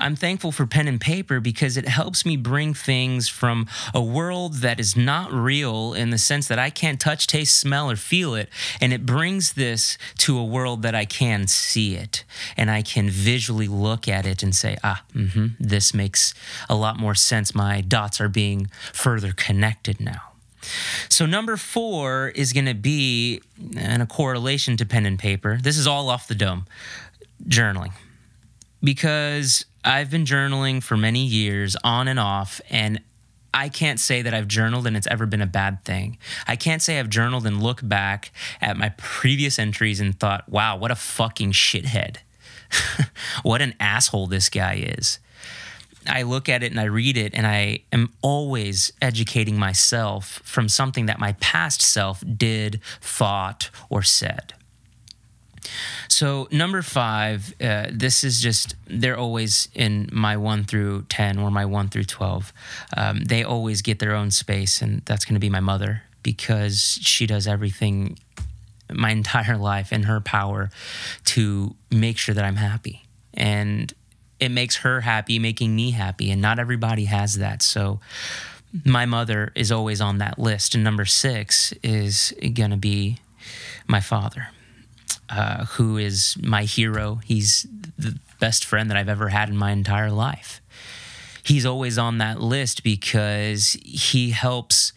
I'm 0.01 0.15
thankful 0.15 0.51
for 0.51 0.65
pen 0.65 0.88
and 0.88 1.00
paper 1.00 1.39
because 1.39 1.77
it 1.77 1.88
helps 1.88 2.25
me 2.25 2.36
bring 2.36 2.74
things 2.74 3.29
from 3.29 3.67
a 3.93 4.01
world 4.01 4.55
that 4.55 4.79
is 4.79 4.98
not 4.98 5.31
real 5.31 5.93
in 5.93 6.10
the 6.10 6.17
sense 6.17 6.48
that 6.48 6.57
I 6.57 6.71
can't 6.71 7.00
touch, 7.00 7.27
taste, 7.27 7.57
smell, 7.57 7.89
or 7.89 7.95
feel 7.95 8.33
it. 8.33 8.50
And 8.81 8.91
it 8.91 9.05
brings 9.05 9.53
this 9.53 9.98
to 10.19 10.38
a 10.38 10.43
world 10.43 10.81
that 10.81 10.95
I 10.95 11.05
can 11.05 11.48
see 11.48 11.95
it 11.95 12.24
and 12.57 12.71
I 12.71 12.81
can 12.81 13.10
visually 13.10 13.67
look 13.67 14.07
at 14.07 14.25
it 14.25 14.41
and 14.41 14.55
say, 14.55 14.77
ah, 14.83 15.03
mm-hmm, 15.13 15.48
this 15.60 15.93
makes 15.93 16.33
a 16.67 16.75
lot 16.75 17.00
more 17.00 17.15
sense. 17.15 17.53
My 17.53 17.81
dots 17.81 18.19
are 18.19 18.29
being 18.29 18.71
further 18.91 19.31
connected 19.31 20.00
now. 20.00 20.31
So, 21.10 21.25
number 21.25 21.57
four 21.57 22.27
is 22.36 22.53
going 22.53 22.67
to 22.67 22.75
be 22.75 23.41
in 23.75 24.00
a 24.00 24.05
correlation 24.05 24.77
to 24.77 24.86
pen 24.86 25.07
and 25.07 25.17
paper. 25.17 25.57
This 25.60 25.75
is 25.75 25.88
all 25.88 26.07
off 26.07 26.27
the 26.27 26.36
dome 26.36 26.67
journaling 27.48 27.91
because 28.83 29.65
I've 29.83 30.10
been 30.10 30.25
journaling 30.25 30.81
for 30.81 30.98
many 30.98 31.25
years 31.25 31.75
on 31.83 32.07
and 32.07 32.19
off, 32.19 32.62
and 32.69 33.01
I 33.53 33.69
can't 33.69 34.00
say 34.00 34.21
that 34.21 34.33
I've 34.33 34.48
journaled 34.48 34.88
and 34.88 34.95
it's 34.95 35.07
ever 35.07 35.25
been 35.25 35.41
a 35.41 35.48
bad 35.48 35.83
thing. 35.83 36.17
I 36.48 36.55
can't 36.55 36.81
say 36.81 37.00
I've 37.00 37.10
journaled 37.10 37.45
and 37.45 37.62
look 37.62 37.81
back 37.83 38.31
at 38.62 38.77
my 38.77 38.89
previous 38.98 39.60
entries 39.60 40.00
and 40.00 40.17
thought, 40.17 40.48
wow, 40.48 40.77
what 40.77 40.91
a 40.91 40.95
fucking 40.95 41.51
shithead. 41.51 42.17
what 43.43 43.62
an 43.62 43.74
asshole 43.79 44.27
this 44.27 44.50
guy 44.50 44.95
is. 44.98 45.19
I 46.07 46.24
look 46.24 46.50
at 46.50 46.63
it 46.63 46.71
and 46.71 46.79
I 46.79 46.86
read 46.86 47.15
it, 47.15 47.36
and 47.36 47.45
I 47.45 47.83
am 47.91 48.12
always 48.24 48.91
educating 49.01 49.60
myself 49.60 50.41
from 50.43 50.67
something 50.67 51.05
that 51.05 51.19
my 51.19 51.33
past 51.33 51.81
self 51.81 52.24
did, 52.38 52.81
thought, 53.01 53.69
or 53.88 54.01
said. 54.01 54.53
So 56.12 56.50
number 56.51 56.82
five, 56.82 57.53
uh, 57.62 57.88
this 57.89 58.26
is 58.26 58.41
just 58.41 58.76
they're 58.86 59.17
always 59.17 59.69
in 59.74 60.10
my 60.12 60.36
one 60.36 60.65
through 60.65 61.04
ten 61.04 61.39
or 61.39 61.50
my 61.50 61.65
one 61.65 61.88
through 61.88 62.04
twelve. 62.04 62.52
Um, 62.97 63.24
they 63.24 63.45
always 63.45 63.82
get 63.82 64.00
their 64.00 64.13
own 64.13 64.30
space, 64.30 64.82
and 64.82 65.02
that's 65.06 65.24
going 65.24 65.36
to 65.36 65.39
be 65.39 65.50
my 65.50 65.62
mother 65.62 66.04
because 66.21 67.00
she 67.02 67.26
does 67.26 67.47
everything 67.47 68.19
my 68.91 69.12
entire 69.12 69.56
life 69.71 69.93
in 69.93 70.04
her 70.04 70.19
power 70.19 70.69
to 71.26 71.76
make 71.89 72.17
sure 72.17 72.36
that 72.36 72.43
I'm 72.43 72.58
happy. 72.58 73.06
And 73.34 73.93
it 74.38 74.50
makes 74.50 74.78
her 74.78 75.00
happy 75.00 75.39
making 75.39 75.74
me 75.74 75.91
happy 75.91 76.30
and 76.30 76.41
not 76.41 76.60
everybody 76.60 77.06
has 77.06 77.36
that. 77.38 77.62
So 77.62 78.02
my 78.84 79.06
mother 79.06 79.54
is 79.56 79.71
always 79.71 80.02
on 80.02 80.17
that 80.17 80.38
list. 80.38 80.76
And 80.76 80.84
number 80.84 81.06
6 81.06 81.74
is 81.84 82.34
going 82.54 82.71
to 82.71 82.78
be 82.78 83.19
my 83.88 84.02
father 84.02 84.50
uh, 85.32 85.65
who 85.65 85.98
is 85.98 86.36
my 86.41 86.63
hero. 86.63 87.22
He's 87.24 87.65
the 87.98 88.17
best 88.39 88.65
friend 88.65 88.89
that 88.89 88.98
I've 88.98 89.10
ever 89.10 89.30
had 89.30 89.50
in 89.50 89.58
my 89.58 89.72
entire 89.72 90.12
life. 90.12 90.62
He's 91.44 91.65
always 91.65 91.98
on 91.98 92.17
that 92.20 92.39
list 92.39 92.84
because 92.84 93.78
he 93.84 94.32
helps 94.32 94.94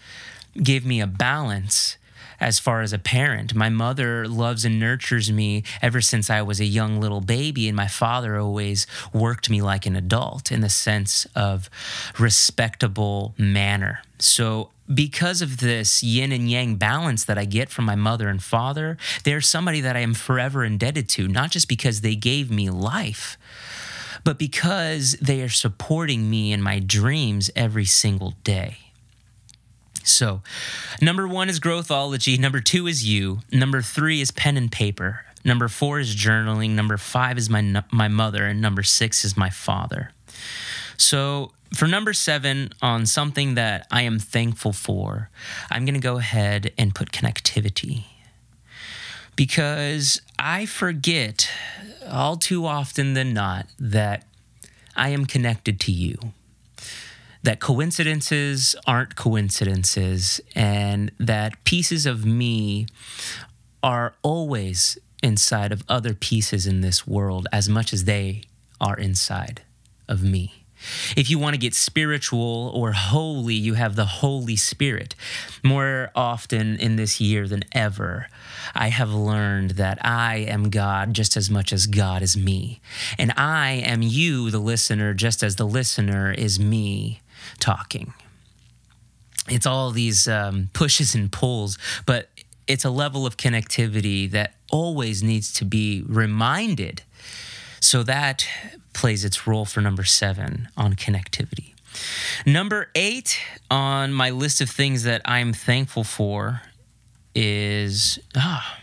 give 0.62 0.84
me 0.84 1.00
a 1.00 1.06
balance 1.06 1.96
as 2.40 2.58
far 2.58 2.80
as 2.80 2.92
a 2.92 2.98
parent. 2.98 3.54
My 3.54 3.68
mother 3.68 4.26
loves 4.28 4.64
and 4.64 4.78
nurtures 4.78 5.30
me 5.30 5.62
ever 5.80 6.00
since 6.00 6.30
I 6.30 6.42
was 6.42 6.60
a 6.60 6.64
young 6.64 7.00
little 7.00 7.20
baby, 7.20 7.68
and 7.68 7.76
my 7.76 7.88
father 7.88 8.38
always 8.38 8.86
worked 9.12 9.50
me 9.50 9.62
like 9.62 9.86
an 9.86 9.96
adult 9.96 10.50
in 10.52 10.60
the 10.60 10.68
sense 10.68 11.26
of 11.34 11.70
respectable 12.18 13.34
manner. 13.38 14.02
So 14.18 14.70
because 14.92 15.40
of 15.40 15.58
this 15.60 16.02
yin 16.02 16.32
and 16.32 16.50
yang 16.50 16.76
balance 16.76 17.24
that 17.24 17.38
I 17.38 17.46
get 17.46 17.70
from 17.70 17.84
my 17.86 17.94
mother 17.94 18.28
and 18.28 18.42
father, 18.42 18.98
they're 19.24 19.40
somebody 19.40 19.80
that 19.80 19.96
I 19.96 20.00
am 20.00 20.14
forever 20.14 20.64
indebted 20.64 21.08
to, 21.10 21.26
not 21.26 21.50
just 21.50 21.68
because 21.68 22.02
they 22.02 22.16
gave 22.16 22.50
me 22.50 22.68
life, 22.70 23.38
but 24.24 24.38
because 24.38 25.12
they 25.20 25.42
are 25.42 25.48
supporting 25.48 26.28
me 26.28 26.52
in 26.52 26.62
my 26.62 26.80
dreams 26.80 27.50
every 27.56 27.84
single 27.84 28.34
day. 28.44 28.78
So, 30.04 30.42
number 31.00 31.26
one 31.26 31.48
is 31.48 31.58
growthology. 31.58 32.38
Number 32.38 32.60
two 32.60 32.86
is 32.86 33.08
you. 33.08 33.40
Number 33.50 33.80
three 33.80 34.20
is 34.20 34.30
pen 34.30 34.56
and 34.56 34.70
paper. 34.70 35.24
Number 35.44 35.66
four 35.68 35.98
is 35.98 36.14
journaling. 36.14 36.70
Number 36.70 36.96
five 36.98 37.38
is 37.38 37.48
my, 37.48 37.82
my 37.90 38.08
mother. 38.08 38.44
And 38.44 38.60
number 38.60 38.82
six 38.82 39.24
is 39.24 39.36
my 39.36 39.50
father. 39.50 40.10
So, 40.96 41.52
for 41.74 41.88
number 41.88 42.12
seven, 42.12 42.72
on 42.82 43.06
something 43.06 43.54
that 43.54 43.86
I 43.90 44.02
am 44.02 44.18
thankful 44.18 44.72
for, 44.72 45.30
I'm 45.70 45.84
going 45.84 45.94
to 45.94 46.00
go 46.00 46.18
ahead 46.18 46.72
and 46.78 46.94
put 46.94 47.10
connectivity. 47.10 48.04
Because 49.36 50.20
I 50.38 50.66
forget 50.66 51.50
all 52.08 52.36
too 52.36 52.66
often 52.66 53.14
than 53.14 53.32
not 53.32 53.66
that 53.80 54.24
I 54.94 55.08
am 55.08 55.26
connected 55.26 55.80
to 55.80 55.92
you. 55.92 56.16
That 57.44 57.60
coincidences 57.60 58.74
aren't 58.86 59.16
coincidences, 59.16 60.40
and 60.54 61.12
that 61.20 61.62
pieces 61.64 62.06
of 62.06 62.24
me 62.24 62.86
are 63.82 64.14
always 64.22 64.96
inside 65.22 65.70
of 65.70 65.84
other 65.86 66.14
pieces 66.14 66.66
in 66.66 66.80
this 66.80 67.06
world 67.06 67.46
as 67.52 67.68
much 67.68 67.92
as 67.92 68.04
they 68.04 68.44
are 68.80 68.96
inside 68.96 69.60
of 70.08 70.22
me. 70.22 70.64
If 71.16 71.28
you 71.28 71.38
want 71.38 71.52
to 71.54 71.60
get 71.60 71.74
spiritual 71.74 72.70
or 72.74 72.92
holy, 72.92 73.54
you 73.54 73.74
have 73.74 73.94
the 73.94 74.06
Holy 74.06 74.56
Spirit. 74.56 75.14
More 75.62 76.10
often 76.14 76.76
in 76.78 76.96
this 76.96 77.20
year 77.20 77.46
than 77.46 77.64
ever, 77.72 78.28
I 78.74 78.88
have 78.88 79.12
learned 79.12 79.72
that 79.72 79.98
I 80.04 80.36
am 80.36 80.70
God 80.70 81.12
just 81.12 81.36
as 81.36 81.50
much 81.50 81.74
as 81.74 81.86
God 81.86 82.22
is 82.22 82.38
me. 82.38 82.80
And 83.18 83.32
I 83.36 83.82
am 83.84 84.00
you, 84.00 84.50
the 84.50 84.58
listener, 84.58 85.12
just 85.12 85.42
as 85.42 85.56
the 85.56 85.66
listener 85.66 86.32
is 86.32 86.58
me 86.58 87.20
talking. 87.58 88.14
It's 89.48 89.66
all 89.66 89.90
these 89.90 90.26
um, 90.26 90.70
pushes 90.72 91.14
and 91.14 91.30
pulls, 91.30 91.78
but 92.06 92.28
it's 92.66 92.84
a 92.84 92.90
level 92.90 93.26
of 93.26 93.36
connectivity 93.36 94.30
that 94.30 94.54
always 94.70 95.22
needs 95.22 95.52
to 95.54 95.64
be 95.64 96.02
reminded 96.06 97.02
so 97.80 98.02
that 98.02 98.48
plays 98.94 99.24
its 99.24 99.46
role 99.46 99.66
for 99.66 99.82
number 99.82 100.04
seven 100.04 100.68
on 100.76 100.94
connectivity. 100.94 101.74
Number 102.46 102.90
eight 102.94 103.38
on 103.70 104.12
my 104.12 104.30
list 104.30 104.60
of 104.60 104.70
things 104.70 105.02
that 105.02 105.20
I'm 105.24 105.52
thankful 105.52 106.04
for 106.04 106.62
is 107.34 108.18
ah, 108.34 108.78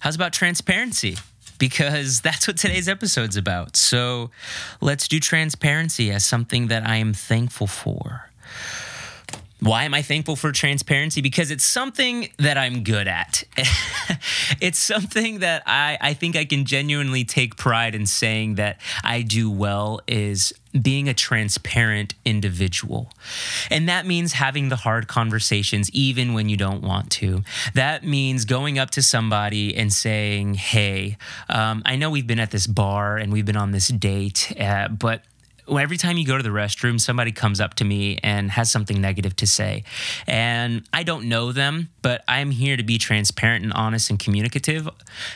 how's 0.00 0.14
about 0.14 0.32
transparency? 0.32 1.16
Because 1.56 2.20
that's 2.20 2.46
what 2.46 2.56
today's 2.56 2.88
episode's 2.88 3.36
about. 3.36 3.76
So 3.76 4.30
let's 4.80 5.08
do 5.08 5.20
transparency 5.20 6.10
as 6.10 6.24
something 6.24 6.68
that 6.68 6.86
I 6.86 6.96
am 6.96 7.12
thankful 7.12 7.66
for. 7.66 8.30
Why 9.60 9.84
am 9.84 9.94
I 9.94 10.02
thankful 10.02 10.36
for 10.36 10.52
transparency? 10.52 11.22
Because 11.22 11.50
it's 11.50 11.64
something 11.64 12.28
that 12.38 12.58
I'm 12.58 12.84
good 12.84 13.08
at. 13.08 13.42
it's 14.60 14.78
something 14.78 15.38
that 15.38 15.62
I, 15.66 15.96
I 16.00 16.14
think 16.14 16.36
I 16.36 16.44
can 16.44 16.66
genuinely 16.66 17.24
take 17.24 17.56
pride 17.56 17.94
in 17.94 18.04
saying 18.04 18.56
that 18.56 18.78
I 19.02 19.22
do 19.22 19.50
well 19.50 20.00
is 20.06 20.52
being 20.80 21.08
a 21.08 21.14
transparent 21.14 22.14
individual. 22.24 23.10
And 23.70 23.88
that 23.88 24.04
means 24.04 24.34
having 24.34 24.68
the 24.68 24.76
hard 24.76 25.08
conversations 25.08 25.90
even 25.92 26.34
when 26.34 26.50
you 26.50 26.58
don't 26.58 26.82
want 26.82 27.10
to. 27.12 27.42
That 27.72 28.04
means 28.04 28.44
going 28.44 28.78
up 28.78 28.90
to 28.90 29.02
somebody 29.02 29.74
and 29.74 29.90
saying, 29.90 30.54
Hey, 30.54 31.16
um, 31.48 31.82
I 31.86 31.96
know 31.96 32.10
we've 32.10 32.26
been 32.26 32.40
at 32.40 32.50
this 32.50 32.66
bar 32.66 33.16
and 33.16 33.32
we've 33.32 33.46
been 33.46 33.56
on 33.56 33.70
this 33.70 33.88
date, 33.88 34.52
uh, 34.60 34.88
but 34.88 35.22
every 35.68 35.96
time 35.96 36.16
you 36.16 36.26
go 36.26 36.36
to 36.36 36.42
the 36.42 36.50
restroom, 36.50 37.00
somebody 37.00 37.32
comes 37.32 37.60
up 37.60 37.74
to 37.74 37.84
me 37.84 38.18
and 38.22 38.50
has 38.52 38.70
something 38.70 39.00
negative 39.00 39.36
to 39.36 39.46
say. 39.46 39.84
And 40.26 40.86
I 40.92 41.02
don't 41.02 41.28
know 41.28 41.52
them, 41.52 41.90
but 42.02 42.24
I'm 42.28 42.50
here 42.50 42.76
to 42.76 42.82
be 42.82 42.98
transparent 42.98 43.64
and 43.64 43.72
honest 43.72 44.10
and 44.10 44.18
communicative. 44.18 44.88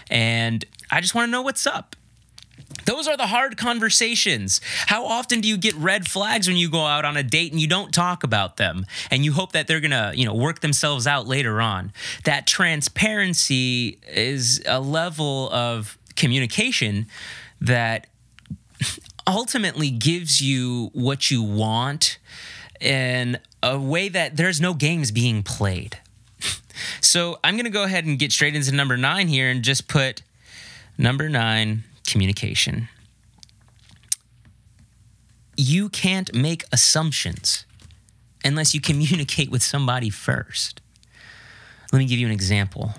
And 0.09 0.65
I 0.91 1.01
just 1.01 1.15
want 1.15 1.29
to 1.29 1.31
know 1.31 1.43
what's 1.43 1.67
up. 1.67 1.97
Those 2.85 3.09
are 3.09 3.17
the 3.17 3.27
hard 3.27 3.57
conversations. 3.57 4.61
How 4.87 5.05
often 5.05 5.41
do 5.41 5.49
you 5.49 5.57
get 5.57 5.75
red 5.75 6.09
flags 6.09 6.47
when 6.49 6.57
you 6.57 6.71
go 6.71 6.85
out 6.85 7.05
on 7.05 7.17
a 7.17 7.23
date 7.23 7.53
and 7.53 7.61
you 7.61 7.67
don't 7.67 7.93
talk 7.93 8.23
about 8.25 8.57
them 8.57 8.87
and 9.11 9.25
you 9.25 9.33
hope 9.33 9.53
that 9.53 9.67
they're 9.67 9.81
going 9.81 9.91
to, 9.91 10.13
you 10.15 10.25
know, 10.25 10.35
work 10.35 10.61
themselves 10.61 11.07
out 11.07 11.27
later 11.27 11.61
on? 11.61 11.93
That 12.25 12.47
transparency 12.47 13.99
is 14.09 14.63
a 14.67 14.81
level 14.81 15.51
of 15.51 15.99
communication 16.17 17.07
that 17.61 18.07
ultimately 19.31 19.91
gives 19.91 20.41
you 20.41 20.91
what 20.93 21.31
you 21.31 21.43
want 21.43 22.19
in 22.81 23.39
a 23.63 23.79
way 23.79 24.09
that 24.09 24.37
there's 24.37 24.61
no 24.61 24.75
games 24.75 25.11
being 25.11 25.43
played. 25.43 25.99
So 27.03 27.39
I'm 27.45 27.57
going 27.57 27.65
to 27.65 27.71
go 27.71 27.83
ahead 27.85 28.07
and 28.07 28.19
get 28.19 28.33
straight 28.33 28.55
into 28.55 28.73
number 28.73 28.97
nine 28.97 29.29
here 29.29 29.51
and 29.51 29.63
just 29.63 29.87
put 29.87 30.23
number 30.97 31.29
nine 31.29 31.85
communication. 32.07 32.89
You 35.57 35.91
can't 35.91 36.33
make 36.35 36.65
assumptions 36.73 37.67
unless 38.45 38.75
you 38.75 38.81
communicate 38.81 39.51
with 39.51 39.63
somebody 39.63 40.09
first. 40.09 40.81
Let 41.93 41.99
me 41.99 42.07
give 42.07 42.19
you 42.19 42.27
an 42.27 42.33
example. 42.33 42.95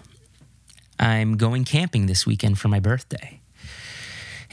I'm 0.99 1.37
going 1.37 1.63
camping 1.65 2.05
this 2.05 2.27
weekend 2.27 2.59
for 2.59 2.67
my 2.67 2.79
birthday. 2.79 3.39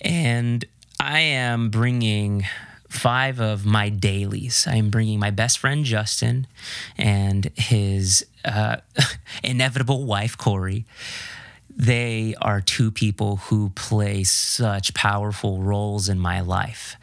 And 0.01 0.65
I 1.01 1.21
am 1.21 1.71
bringing 1.71 2.45
five 2.89 3.41
of 3.41 3.65
my 3.65 3.89
dailies. 3.89 4.67
I'm 4.69 4.91
bringing 4.91 5.21
my 5.21 5.31
best 5.31 5.59
friend 5.59 5.85
Justin 5.85 6.47
and 6.97 7.51
his 7.55 8.27
uh, 8.45 8.79
inevitable 9.45 10.05
wife 10.05 10.37
Corey. 10.37 10.85
They 11.71 12.35
are 12.43 12.61
two 12.61 12.91
people 12.91 13.37
who 13.37 13.71
play 13.71 14.25
such 14.25 14.93
powerful 14.95 15.63
roles 15.63 16.09
in 16.09 16.19
my 16.19 16.41
life. 16.41 16.97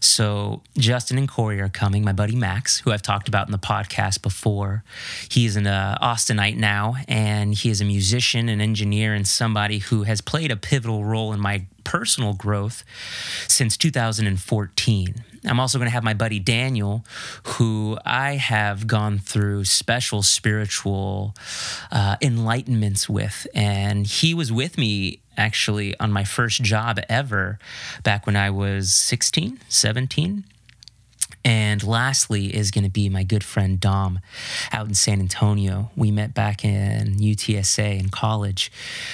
So 0.00 0.62
Justin 0.76 1.18
and 1.18 1.28
Corey 1.28 1.60
are 1.60 1.68
coming. 1.68 2.04
My 2.04 2.12
buddy 2.12 2.34
Max, 2.34 2.80
who 2.80 2.90
I've 2.92 3.02
talked 3.02 3.28
about 3.28 3.46
in 3.46 3.52
the 3.52 3.58
podcast 3.58 4.22
before, 4.22 4.82
he's 5.28 5.56
an 5.56 5.66
uh, 5.66 5.98
Austinite 6.02 6.56
now, 6.56 6.96
and 7.06 7.54
he 7.54 7.70
is 7.70 7.80
a 7.80 7.84
musician, 7.84 8.48
an 8.48 8.60
engineer, 8.60 9.14
and 9.14 9.26
somebody 9.26 9.78
who 9.78 10.04
has 10.04 10.20
played 10.20 10.50
a 10.50 10.56
pivotal 10.56 11.04
role 11.04 11.32
in 11.32 11.40
my 11.40 11.66
personal 11.88 12.34
growth 12.34 12.84
since 13.48 13.78
2014. 13.78 15.24
I'm 15.46 15.58
also 15.58 15.78
going 15.78 15.86
to 15.86 15.92
have 15.92 16.04
my 16.04 16.12
buddy 16.12 16.38
Daniel, 16.38 17.02
who 17.44 17.96
I 18.04 18.34
have 18.36 18.86
gone 18.86 19.18
through 19.18 19.64
special 19.64 20.22
spiritual 20.22 21.34
uh, 21.90 22.16
enlightenments 22.20 23.08
with. 23.08 23.46
And 23.54 24.06
he 24.06 24.34
was 24.34 24.52
with 24.52 24.76
me 24.76 25.20
actually 25.38 25.98
on 25.98 26.12
my 26.12 26.24
first 26.24 26.62
job 26.62 27.00
ever 27.08 27.58
back 28.02 28.26
when 28.26 28.36
I 28.36 28.50
was 28.50 28.92
16, 28.92 29.58
17. 29.70 30.44
And 31.48 31.82
lastly 31.82 32.54
is 32.54 32.70
going 32.70 32.84
to 32.84 32.90
be 32.90 33.08
my 33.08 33.24
good 33.24 33.42
friend 33.42 33.80
Dom 33.80 34.20
out 34.70 34.86
in 34.86 34.94
San 34.94 35.18
Antonio. 35.18 35.90
We 35.96 36.10
met 36.10 36.34
back 36.34 36.62
in 36.62 37.16
UTSA 37.16 37.98
in 37.98 38.10
college. 38.10 38.70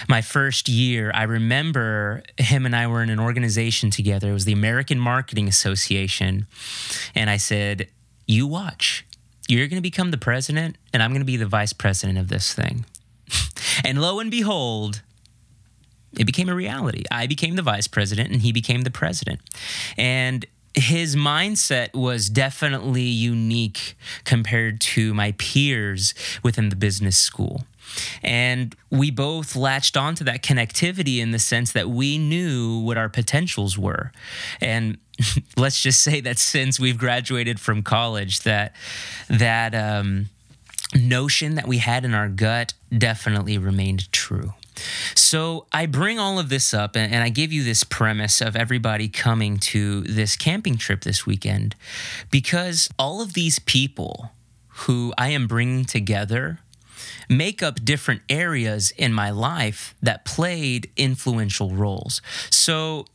My 0.09 0.21
first 0.21 0.69
year, 0.69 1.13
I 1.15 1.23
remember 1.23 2.25
him 2.37 2.67
and 2.67 2.75
I 2.75 2.89
were 2.89 3.05
in 3.05 3.11
an 3.11 3.21
organization 3.21 3.91
together. 3.91 4.31
It 4.31 4.33
was 4.33 4.47
the 4.47 4.53
American 4.53 4.99
Marketing 4.99 5.47
Association. 5.47 6.49
And 7.15 7.31
I 7.31 7.37
said, 7.37 7.87
You 8.27 8.49
watch. 8.49 9.07
You're 9.47 9.69
going 9.69 9.81
to 9.81 9.81
become 9.81 10.11
the 10.11 10.19
president, 10.19 10.77
and 10.93 11.05
I'm 11.05 11.13
going 11.13 11.21
to 11.21 11.27
be 11.27 11.37
the 11.37 11.47
vice 11.47 11.73
president 11.73 12.19
of 12.19 12.27
this 12.27 12.53
thing. 12.53 12.85
and 13.85 14.01
lo 14.01 14.19
and 14.19 14.29
behold, 14.29 15.03
it 16.19 16.25
became 16.25 16.49
a 16.49 16.55
reality. 16.55 17.05
I 17.13 17.29
became 17.29 17.55
the 17.55 17.63
vice 17.63 17.87
president 17.87 18.31
and 18.31 18.43
he 18.43 18.53
became 18.53 18.83
the 18.83 18.91
president. 18.91 19.41
And 19.97 20.47
his 20.75 21.15
mindset 21.15 21.95
was 21.95 22.29
definitely 22.29 23.03
unique 23.03 23.97
compared 24.25 24.81
to 24.81 25.15
my 25.15 25.33
peers 25.33 26.15
within 26.43 26.69
the 26.69 26.77
business 26.77 27.17
school. 27.17 27.65
And 28.23 28.75
we 28.91 29.11
both 29.11 29.55
latched 29.55 29.97
onto 29.97 30.25
that 30.25 30.43
connectivity 30.43 31.19
in 31.19 31.31
the 31.31 31.39
sense 31.39 31.73
that 31.73 31.89
we 31.89 32.19
knew 32.19 32.81
what 32.81 32.97
our 32.97 33.09
potentials 33.09 33.79
were. 33.79 34.11
And 34.61 34.99
let's 35.57 35.81
just 35.81 36.03
say 36.03 36.21
that 36.23 36.39
since 36.39 36.81
we've 36.81 36.99
graduated 36.99 37.61
from 37.61 37.83
college, 37.83 38.41
that 38.41 38.75
that 39.29 39.75
um, 39.75 40.29
notion 40.95 41.55
that 41.55 41.69
we 41.69 41.79
had 41.79 42.05
in 42.05 42.15
our 42.15 42.29
gut 42.29 42.75
definitely 42.97 43.59
remained 43.59 44.11
true. 44.13 44.55
So 45.15 45.67
I 45.73 45.87
bring 45.87 46.19
all 46.19 46.39
of 46.39 46.49
this 46.49 46.75
up 46.75 46.97
and, 46.97 47.13
and, 47.13 47.23
I 47.23 47.29
give 47.29 47.53
you 47.53 47.63
this 47.65 47.85
premise 47.85 48.41
of 48.41 48.57
everybody 48.57 49.09
coming 49.09 49.59
to 49.59 50.03
this 50.03 50.37
camping 50.37 50.77
trip 50.77 51.03
this 51.03 51.27
weekend 51.27 51.75
because 52.31 52.89
all 52.99 53.23
of 53.23 53.35
these 53.35 53.59
people 53.59 54.33
who 54.69 55.15
I 55.17 55.29
am 55.29 55.47
bringing 55.47 55.85
together 55.85 56.59
make 57.29 57.63
up 57.63 57.85
different 57.85 58.23
areas 58.29 58.93
in 58.93 59.13
my 59.13 59.31
life 59.31 59.95
that 60.03 60.25
played 60.25 60.91
influential 60.97 61.71
roles. 61.71 62.21
So 62.51 63.07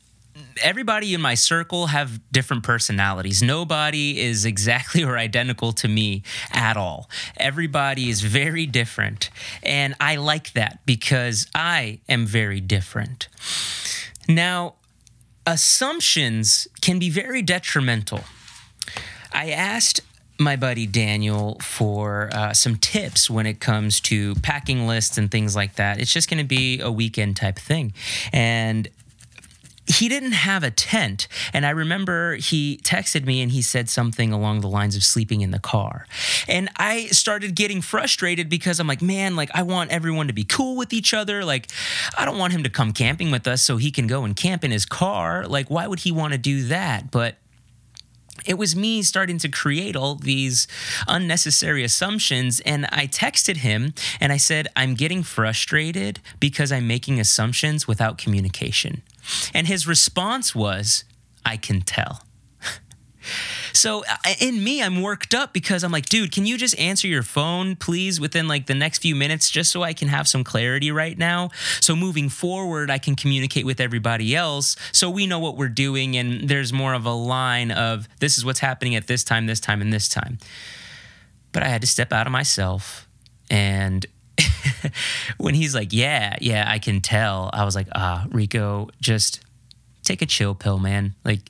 everybody 0.62 1.13
in 1.13 1.21
my 1.21 1.36
circle 1.36 1.88
have 1.88 2.19
different 2.32 2.63
personalities. 2.63 3.41
Nobody 3.41 4.19
is 4.19 4.45
exactly 4.45 5.04
or 5.10 5.17
identical 5.17 5.71
to 5.73 5.88
me 5.88 6.23
at 6.52 6.78
all. 6.78 7.10
Everybody 7.38 8.10
is 8.10 8.21
very 8.21 8.65
different. 8.65 9.30
And 9.63 9.95
I 9.99 10.15
like 10.15 10.54
that 10.54 10.80
because 10.86 11.47
I 11.54 11.99
am 12.08 12.25
very 12.25 12.62
different. 12.62 13.28
Now, 14.28 14.75
assumptions 15.45 16.67
can 16.82 16.99
be 16.99 17.10
very 17.10 17.41
detrimental. 17.41 18.21
I 19.34 19.52
asked 19.52 20.02
my 20.39 20.56
buddy 20.56 20.88
Daniel 20.88 21.58
for 21.62 22.30
uh, 22.32 22.54
some 22.54 22.78
tips 22.78 23.30
when 23.30 23.45
it 23.45 23.60
comes 23.60 23.99
to 23.99 24.36
packing 24.36 24.88
lists 24.88 25.17
and 25.17 25.30
things 25.30 25.56
like 25.56 25.75
that. 25.75 25.99
It's 25.99 26.13
just 26.13 26.30
going 26.30 26.38
to 26.38 26.47
be 26.47 26.80
a 26.80 26.89
weekend 26.89 27.36
type 27.36 27.58
thing. 27.60 27.93
And 28.32 28.88
he 29.89 30.08
didn't 30.08 30.34
have 30.34 30.63
a 30.63 30.69
tent. 30.69 31.28
And 31.52 31.65
I 31.65 31.71
remember 31.71 32.36
he 32.36 32.80
texted 32.84 33.25
me 33.25 33.41
and 33.41 33.52
he 33.52 33.63
said 33.63 33.89
something 33.89 34.32
along 34.32 34.62
the 34.62 34.69
lines 34.69 34.95
of 34.95 35.04
sleeping 35.04 35.41
in 35.41 35.49
the 35.49 35.60
car. 35.60 36.06
And 36.47 36.69
I 36.78 37.08
started 37.08 37.56
getting 37.56 37.82
frustrated 37.82 38.49
because 38.49 38.80
I'm 38.80 38.88
like, 38.88 39.02
man, 39.02 39.36
like 39.36 39.49
I 39.56 39.63
want 39.63 39.89
everyone 39.89 40.28
to 40.28 40.34
be 40.34 40.43
cool 40.43 40.78
with 40.78 40.93
each 40.93 41.12
other. 41.13 41.43
Like, 41.43 41.67
I 42.15 42.23
don't 42.23 42.38
want 42.38 42.54
him 42.54 42.63
to 42.63 42.69
come 42.69 42.93
camping 42.93 43.32
with 43.32 43.47
us 43.47 43.63
so 43.63 43.78
he 43.78 43.89
can 43.89 44.06
go 44.06 44.23
and 44.23 44.36
camp 44.36 44.63
in 44.63 44.69
his 44.69 44.86
car. 44.86 45.47
Like, 45.47 45.71
why 45.71 45.88
would 45.88 45.99
he 45.99 46.12
want 46.12 46.34
to 46.34 46.38
do 46.38 46.65
that? 46.65 47.10
But 47.10 47.38
it 48.45 48.58
was 48.58 48.75
me 48.75 49.02
starting 49.02 49.39
to 49.39 49.49
create 49.49 49.95
all 49.95 50.15
these 50.15 50.67
unnecessary 51.08 51.84
assumptions. 51.84 52.60
And 52.62 52.86
I 52.86 53.08
texted 53.08 53.58
him 53.58 53.93
and 54.21 54.32
I 54.32 54.38
said, 54.38 54.67
I'm 54.75 54.93
getting 54.93 55.23
frustrated 55.23 56.19
because 56.39 56.71
I'm 56.71 56.88
making 56.88 57.19
assumptions 57.19 57.88
without 57.88 58.19
communication. 58.19 59.02
And 59.53 59.67
his 59.67 59.88
response 59.88 60.55
was, 60.55 61.03
I 61.45 61.58
can 61.58 61.82
tell. 61.82 62.23
So 63.73 64.03
uh, 64.10 64.34
in 64.41 64.63
me, 64.63 64.82
I'm 64.82 65.01
worked 65.01 65.34
up 65.34 65.53
because 65.53 65.84
I'm 65.84 65.91
like, 65.91 66.08
dude, 66.08 66.32
can 66.32 66.45
you 66.45 66.58
just 66.58 66.77
answer 66.79 67.08
your 67.08 67.23
phone, 67.23 67.75
please, 67.75 68.19
within 68.19 68.47
like 68.47 68.65
the 68.65 68.73
next 68.73 68.99
few 68.99 69.15
minutes, 69.15 69.49
just 69.49 69.71
so 69.71 69.84
I 69.84 69.93
can 69.93 70.08
have 70.08 70.27
some 70.27 70.43
clarity 70.43 70.91
right 70.91 71.17
now? 71.17 71.49
So 71.79 71.95
moving 71.95 72.27
forward, 72.29 72.89
I 72.89 72.97
can 72.97 73.15
communicate 73.15 73.65
with 73.65 73.79
everybody 73.79 74.36
else 74.36 74.75
so 74.91 75.10
we 75.10 75.27
know 75.27 75.39
what 75.39 75.55
we're 75.55 75.69
doing 75.69 76.17
and 76.17 76.49
there's 76.49 76.73
more 76.73 76.93
of 76.93 77.05
a 77.05 77.13
line 77.13 77.71
of 77.71 78.10
this 78.19 78.38
is 78.38 78.43
what's 78.43 78.60
happening 78.60 78.95
at 78.95 79.08
this 79.08 79.23
time, 79.23 79.45
this 79.45 79.60
time, 79.60 79.82
and 79.82 79.93
this 79.93 80.10
time. 80.10 80.39
But 81.51 81.63
I 81.63 81.67
had 81.67 81.82
to 81.82 81.88
step 81.88 82.12
out 82.12 82.25
of 82.25 82.32
myself 82.32 83.08
and 83.49 84.05
when 85.38 85.56
he's 85.56 85.75
like, 85.75 85.93
"Yeah, 85.93 86.36
yeah, 86.41 86.65
I 86.67 86.80
can 86.80 87.02
tell," 87.02 87.49
I 87.54 87.63
was 87.63 87.75
like, 87.75 87.88
"Ah, 87.93 88.25
Rico, 88.30 88.89
just 89.02 89.41
take 90.04 90.21
a 90.21 90.25
chill 90.25 90.56
pill, 90.56 90.80
man. 90.80 91.15
Like, 91.23 91.41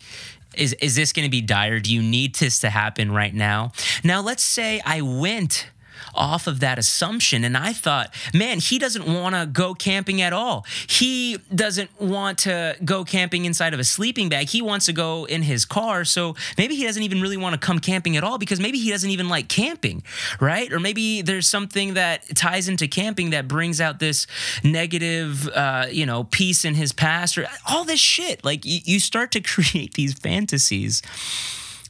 is 0.56 0.74
is 0.74 0.96
this 0.96 1.14
going 1.14 1.26
to 1.26 1.32
be 1.32 1.42
dire? 1.42 1.80
Do 1.80 1.94
you 1.94 2.02
need 2.02 2.36
this 2.36 2.60
to 2.60 2.70
happen 2.70 3.12
right 3.12 3.34
now?" 3.34 3.72
Now, 4.04 4.22
let's 4.22 4.44
say 4.44 4.82
I 4.86 5.02
went 5.02 5.68
off 6.14 6.48
of 6.48 6.60
that 6.60 6.80
assumption. 6.80 7.44
And 7.44 7.56
I 7.58 7.74
thought, 7.74 8.14
man, 8.34 8.60
he 8.60 8.80
doesn't 8.80 9.06
want 9.06 9.36
to 9.36 9.46
go 9.46 9.74
camping 9.74 10.22
at 10.22 10.34
all. 10.34 10.66
He 10.88 11.38
doesn't 11.54 11.90
want 12.00 12.40
to 12.40 12.76
go 12.84 13.04
camping 13.04 13.46
inside 13.46 13.74
of 13.74 13.80
a 13.80 13.84
sleeping 13.84 14.30
bag. 14.30 14.50
He 14.50 14.62
wants 14.62 14.86
to 14.88 14.94
go 14.94 15.26
in 15.26 15.44
his 15.44 15.66
car. 15.66 16.06
So 16.06 16.36
maybe 16.58 16.76
he 16.76 16.84
doesn't 16.84 17.04
even 17.04 17.22
really 17.22 17.38
want 17.38 17.54
to 17.54 17.60
come 17.60 17.80
camping 17.80 18.18
at 18.18 18.24
all 18.24 18.38
because 18.38 18.60
maybe 18.60 18.80
he 18.80 18.90
doesn't 18.90 19.10
even 19.10 19.30
like 19.30 19.48
camping, 19.48 20.04
right? 20.40 20.72
Or 20.72 20.80
maybe 20.80 21.22
there's 21.22 21.48
something 21.48 21.94
that 21.94 22.36
ties 22.36 22.68
into 22.68 22.88
camping 22.88 23.32
that 23.32 23.48
brings 23.48 23.82
out 23.82 24.00
this 24.00 24.28
negative, 24.64 25.48
uh, 25.50 25.88
you 25.92 26.06
know, 26.06 26.24
piece 26.26 26.66
in 26.66 26.76
his 26.76 26.94
past 26.94 27.38
or 27.38 27.48
all 27.70 27.84
this 27.84 28.00
shit. 28.00 28.44
Like 28.44 28.66
you, 28.66 28.80
you 28.84 29.00
start 29.00 29.32
to 29.32 29.42
create 29.50 29.94
these 29.94 30.14
fantasies 30.14 31.02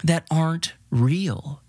that 0.04 0.26
aren't 0.32 0.74
real. 0.90 1.62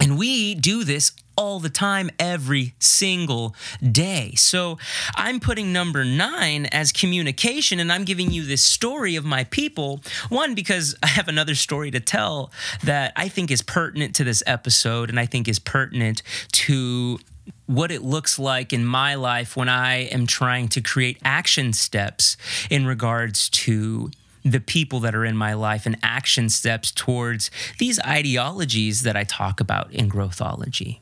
And 0.00 0.18
we 0.18 0.54
do 0.54 0.84
this 0.84 1.12
all 1.36 1.60
the 1.60 1.68
time, 1.68 2.10
every 2.18 2.74
single 2.78 3.54
day. 3.82 4.34
So 4.36 4.78
I'm 5.16 5.40
putting 5.40 5.72
number 5.72 6.04
nine 6.04 6.66
as 6.66 6.92
communication, 6.92 7.80
and 7.80 7.92
I'm 7.92 8.04
giving 8.04 8.30
you 8.30 8.44
this 8.44 8.62
story 8.62 9.16
of 9.16 9.24
my 9.24 9.44
people. 9.44 10.02
One, 10.28 10.54
because 10.54 10.94
I 11.02 11.08
have 11.08 11.28
another 11.28 11.54
story 11.54 11.90
to 11.90 12.00
tell 12.00 12.50
that 12.82 13.12
I 13.16 13.28
think 13.28 13.50
is 13.50 13.62
pertinent 13.62 14.14
to 14.16 14.24
this 14.24 14.42
episode, 14.46 15.10
and 15.10 15.18
I 15.18 15.26
think 15.26 15.48
is 15.48 15.58
pertinent 15.58 16.22
to 16.52 17.18
what 17.66 17.90
it 17.90 18.02
looks 18.02 18.38
like 18.38 18.72
in 18.72 18.84
my 18.84 19.14
life 19.14 19.56
when 19.56 19.68
I 19.68 20.06
am 20.06 20.26
trying 20.26 20.68
to 20.68 20.80
create 20.80 21.18
action 21.24 21.72
steps 21.72 22.36
in 22.70 22.86
regards 22.86 23.48
to 23.50 24.10
the 24.44 24.60
people 24.60 25.00
that 25.00 25.14
are 25.14 25.24
in 25.24 25.36
my 25.36 25.54
life 25.54 25.86
and 25.86 25.96
action 26.02 26.50
steps 26.50 26.90
towards 26.90 27.50
these 27.78 27.98
ideologies 28.00 29.02
that 29.02 29.16
I 29.16 29.24
talk 29.24 29.60
about 29.60 29.90
in 29.92 30.10
growthology. 30.10 30.98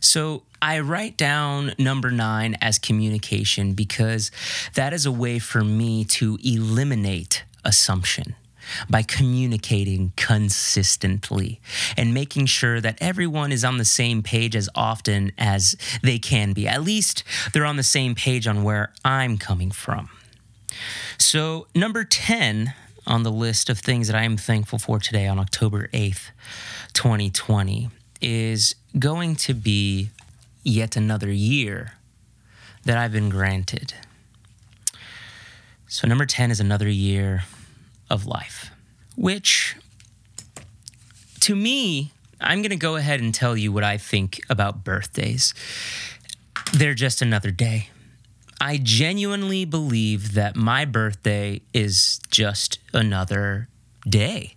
So 0.00 0.42
I 0.62 0.80
write 0.80 1.16
down 1.16 1.74
number 1.78 2.10
nine 2.10 2.56
as 2.60 2.78
communication 2.78 3.74
because 3.74 4.30
that 4.74 4.92
is 4.92 5.06
a 5.06 5.12
way 5.12 5.38
for 5.38 5.62
me 5.62 6.04
to 6.04 6.38
eliminate 6.42 7.44
assumption 7.64 8.34
by 8.88 9.02
communicating 9.02 10.12
consistently 10.16 11.60
and 11.96 12.14
making 12.14 12.46
sure 12.46 12.80
that 12.80 12.98
everyone 13.00 13.52
is 13.52 13.64
on 13.64 13.78
the 13.78 13.84
same 13.84 14.22
page 14.22 14.54
as 14.54 14.68
often 14.74 15.32
as 15.38 15.76
they 16.02 16.18
can 16.18 16.52
be. 16.52 16.68
At 16.68 16.82
least 16.82 17.24
they're 17.52 17.64
on 17.64 17.76
the 17.76 17.82
same 17.82 18.14
page 18.14 18.46
on 18.46 18.62
where 18.62 18.92
I'm 19.04 19.38
coming 19.38 19.70
from. 19.70 20.08
So, 21.18 21.66
number 21.74 22.04
10 22.04 22.74
on 23.06 23.22
the 23.22 23.32
list 23.32 23.68
of 23.68 23.78
things 23.78 24.06
that 24.06 24.16
I 24.16 24.22
am 24.22 24.36
thankful 24.36 24.78
for 24.78 24.98
today 24.98 25.26
on 25.26 25.38
October 25.38 25.88
8th, 25.88 26.30
2020 26.92 27.90
is 28.20 28.74
going 28.98 29.36
to 29.36 29.54
be 29.54 30.10
yet 30.62 30.96
another 30.96 31.30
year 31.30 31.94
that 32.84 32.98
I've 32.98 33.12
been 33.12 33.28
granted. 33.28 33.94
So, 35.86 36.06
number 36.06 36.26
10 36.26 36.50
is 36.50 36.60
another 36.60 36.88
year 36.88 37.44
of 38.08 38.26
life, 38.26 38.70
which 39.16 39.76
to 41.40 41.56
me, 41.56 42.12
I'm 42.40 42.62
going 42.62 42.70
to 42.70 42.76
go 42.76 42.96
ahead 42.96 43.20
and 43.20 43.34
tell 43.34 43.56
you 43.56 43.72
what 43.72 43.84
I 43.84 43.96
think 43.96 44.40
about 44.48 44.84
birthdays. 44.84 45.54
They're 46.72 46.94
just 46.94 47.22
another 47.22 47.50
day. 47.50 47.88
I 48.60 48.78
genuinely 48.80 49.64
believe 49.64 50.34
that 50.34 50.54
my 50.54 50.84
birthday 50.84 51.62
is 51.72 52.20
just 52.30 52.78
another 52.92 53.68
day. 54.06 54.54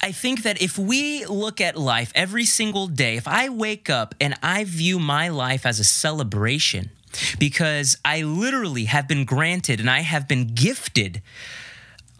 I 0.00 0.12
think 0.12 0.42
that 0.42 0.62
if 0.62 0.78
we 0.78 1.24
look 1.26 1.60
at 1.60 1.76
life 1.76 2.12
every 2.14 2.44
single 2.44 2.86
day, 2.86 3.16
if 3.16 3.26
I 3.26 3.48
wake 3.48 3.90
up 3.90 4.14
and 4.20 4.34
I 4.42 4.64
view 4.64 4.98
my 4.98 5.28
life 5.28 5.66
as 5.66 5.80
a 5.80 5.84
celebration, 5.84 6.90
because 7.38 7.96
I 8.04 8.22
literally 8.22 8.84
have 8.84 9.08
been 9.08 9.24
granted 9.24 9.80
and 9.80 9.90
I 9.90 10.00
have 10.00 10.28
been 10.28 10.54
gifted 10.54 11.22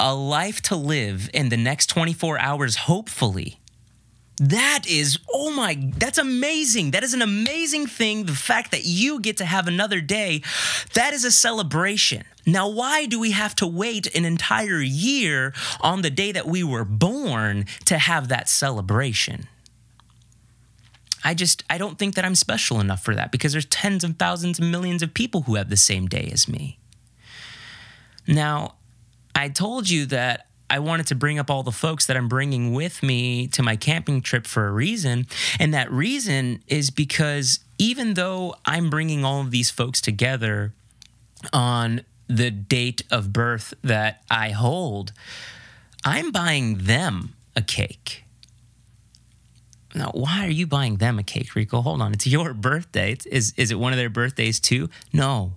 a 0.00 0.14
life 0.14 0.60
to 0.62 0.76
live 0.76 1.28
in 1.34 1.48
the 1.48 1.56
next 1.56 1.86
24 1.86 2.38
hours, 2.38 2.76
hopefully. 2.76 3.57
That 4.40 4.84
is, 4.88 5.18
oh 5.32 5.50
my, 5.50 5.76
that's 5.96 6.18
amazing. 6.18 6.92
That 6.92 7.02
is 7.02 7.12
an 7.12 7.22
amazing 7.22 7.86
thing. 7.86 8.26
The 8.26 8.34
fact 8.34 8.70
that 8.70 8.84
you 8.84 9.20
get 9.20 9.36
to 9.38 9.44
have 9.44 9.66
another 9.66 10.00
day, 10.00 10.42
that 10.94 11.12
is 11.12 11.24
a 11.24 11.32
celebration. 11.32 12.24
Now, 12.46 12.68
why 12.68 13.06
do 13.06 13.18
we 13.18 13.32
have 13.32 13.54
to 13.56 13.66
wait 13.66 14.14
an 14.14 14.24
entire 14.24 14.80
year 14.80 15.52
on 15.80 16.02
the 16.02 16.10
day 16.10 16.32
that 16.32 16.46
we 16.46 16.62
were 16.62 16.84
born 16.84 17.66
to 17.86 17.98
have 17.98 18.28
that 18.28 18.48
celebration? 18.48 19.48
I 21.24 21.34
just, 21.34 21.64
I 21.68 21.78
don't 21.78 21.98
think 21.98 22.14
that 22.14 22.24
I'm 22.24 22.36
special 22.36 22.80
enough 22.80 23.02
for 23.02 23.14
that 23.14 23.32
because 23.32 23.52
there's 23.52 23.66
tens 23.66 24.04
of 24.04 24.16
thousands 24.16 24.60
and 24.60 24.70
millions 24.70 25.02
of 25.02 25.14
people 25.14 25.42
who 25.42 25.56
have 25.56 25.68
the 25.68 25.76
same 25.76 26.06
day 26.06 26.30
as 26.32 26.48
me. 26.48 26.78
Now, 28.26 28.76
I 29.34 29.48
told 29.48 29.90
you 29.90 30.06
that 30.06 30.47
I 30.70 30.78
wanted 30.80 31.06
to 31.08 31.14
bring 31.14 31.38
up 31.38 31.50
all 31.50 31.62
the 31.62 31.72
folks 31.72 32.06
that 32.06 32.16
I'm 32.16 32.28
bringing 32.28 32.72
with 32.72 33.02
me 33.02 33.46
to 33.48 33.62
my 33.62 33.76
camping 33.76 34.20
trip 34.20 34.46
for 34.46 34.66
a 34.66 34.72
reason. 34.72 35.26
And 35.58 35.72
that 35.72 35.90
reason 35.90 36.62
is 36.66 36.90
because 36.90 37.60
even 37.78 38.14
though 38.14 38.54
I'm 38.66 38.90
bringing 38.90 39.24
all 39.24 39.40
of 39.40 39.50
these 39.50 39.70
folks 39.70 40.00
together 40.00 40.74
on 41.52 42.02
the 42.26 42.50
date 42.50 43.02
of 43.10 43.32
birth 43.32 43.72
that 43.82 44.22
I 44.30 44.50
hold, 44.50 45.12
I'm 46.04 46.30
buying 46.30 46.78
them 46.78 47.34
a 47.56 47.62
cake. 47.62 48.24
Now, 49.94 50.10
why 50.12 50.46
are 50.46 50.50
you 50.50 50.66
buying 50.66 50.96
them 50.96 51.18
a 51.18 51.22
cake, 51.22 51.54
Rico? 51.54 51.80
Hold 51.80 52.02
on. 52.02 52.12
It's 52.12 52.26
your 52.26 52.52
birthday. 52.68 53.16
Is, 53.26 53.54
is 53.56 53.70
it 53.70 53.78
one 53.78 53.92
of 53.92 53.98
their 53.98 54.10
birthdays 54.10 54.60
too? 54.60 54.90
No. 55.12 55.54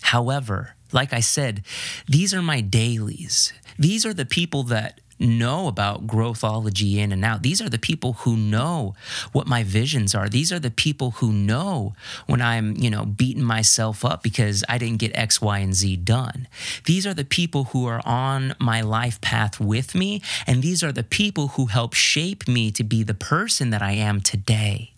However, 0.00 0.74
like 0.92 1.12
I 1.12 1.20
said, 1.20 1.62
these 2.06 2.32
are 2.34 2.42
my 2.42 2.60
dailies. 2.60 3.52
These 3.78 4.04
are 4.06 4.14
the 4.14 4.26
people 4.26 4.62
that 4.64 5.00
know 5.18 5.66
about 5.66 6.06
growthology 6.06 6.96
in 6.96 7.12
and 7.12 7.24
out. 7.24 7.42
These 7.42 7.60
are 7.60 7.68
the 7.68 7.78
people 7.78 8.14
who 8.14 8.36
know 8.36 8.94
what 9.32 9.46
my 9.46 9.62
visions 9.62 10.14
are. 10.14 10.28
These 10.28 10.52
are 10.52 10.58
the 10.58 10.70
people 10.70 11.12
who 11.12 11.32
know 11.32 11.94
when 12.26 12.40
I'm, 12.40 12.76
you 12.76 12.90
know, 12.90 13.04
beating 13.04 13.42
myself 13.42 14.04
up 14.04 14.22
because 14.22 14.64
I 14.68 14.78
didn't 14.78 14.98
get 14.98 15.16
X, 15.16 15.40
Y, 15.40 15.58
and 15.58 15.74
Z 15.74 15.96
done. 15.96 16.46
These 16.84 17.06
are 17.06 17.14
the 17.14 17.24
people 17.24 17.64
who 17.64 17.86
are 17.86 18.02
on 18.04 18.54
my 18.58 18.80
life 18.80 19.20
path 19.20 19.58
with 19.60 19.94
me. 19.94 20.22
And 20.46 20.62
these 20.62 20.82
are 20.82 20.92
the 20.92 21.02
people 21.02 21.48
who 21.48 21.66
help 21.66 21.94
shape 21.94 22.46
me 22.46 22.70
to 22.72 22.84
be 22.84 23.02
the 23.02 23.14
person 23.14 23.70
that 23.70 23.82
I 23.82 23.92
am 23.92 24.20
today 24.20 24.92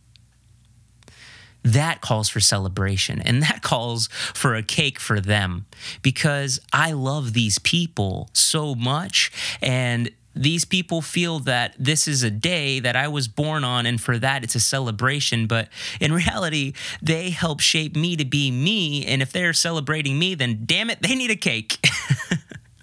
that 1.63 2.01
calls 2.01 2.29
for 2.29 2.41
celebration 2.41 3.21
and 3.21 3.43
that 3.43 3.63
calls 3.63 4.09
for 4.35 4.55
a 4.55 4.63
cake 4.63 4.99
for 4.99 5.21
them 5.21 5.67
because 6.03 6.61
I 6.73 6.93
love 6.93 7.33
these 7.33 7.59
people 7.59 8.31
so 8.33 8.75
much 8.75 9.31
and 9.61 10.11
these 10.35 10.65
people 10.65 11.03
feel 11.03 11.41
that 11.41 11.75
this 11.79 12.07
is 12.07 12.23
a 12.23 12.31
day 12.31 12.81
that 12.81 12.95
I 12.95 13.09
was 13.09 13.27
born 13.27 13.65
on, 13.65 13.85
and 13.85 14.01
for 14.01 14.19
that 14.19 14.45
it's 14.45 14.55
a 14.55 14.61
celebration. 14.61 15.47
But 15.47 15.69
in 16.01 16.13
reality, 16.15 16.73
they 17.03 17.31
help 17.31 17.61
shape 17.61 17.97
me 17.97 18.17
to 18.17 18.25
be 18.25 18.51
me. 18.51 19.05
And 19.07 19.23
if 19.23 19.33
they're 19.33 19.53
celebrating 19.53 20.19
me, 20.19 20.35
then 20.35 20.63
damn 20.65 20.91
it, 20.91 21.03
they 21.03 21.15
need 21.15 21.31
a 21.31 21.37
cake. 21.37 21.85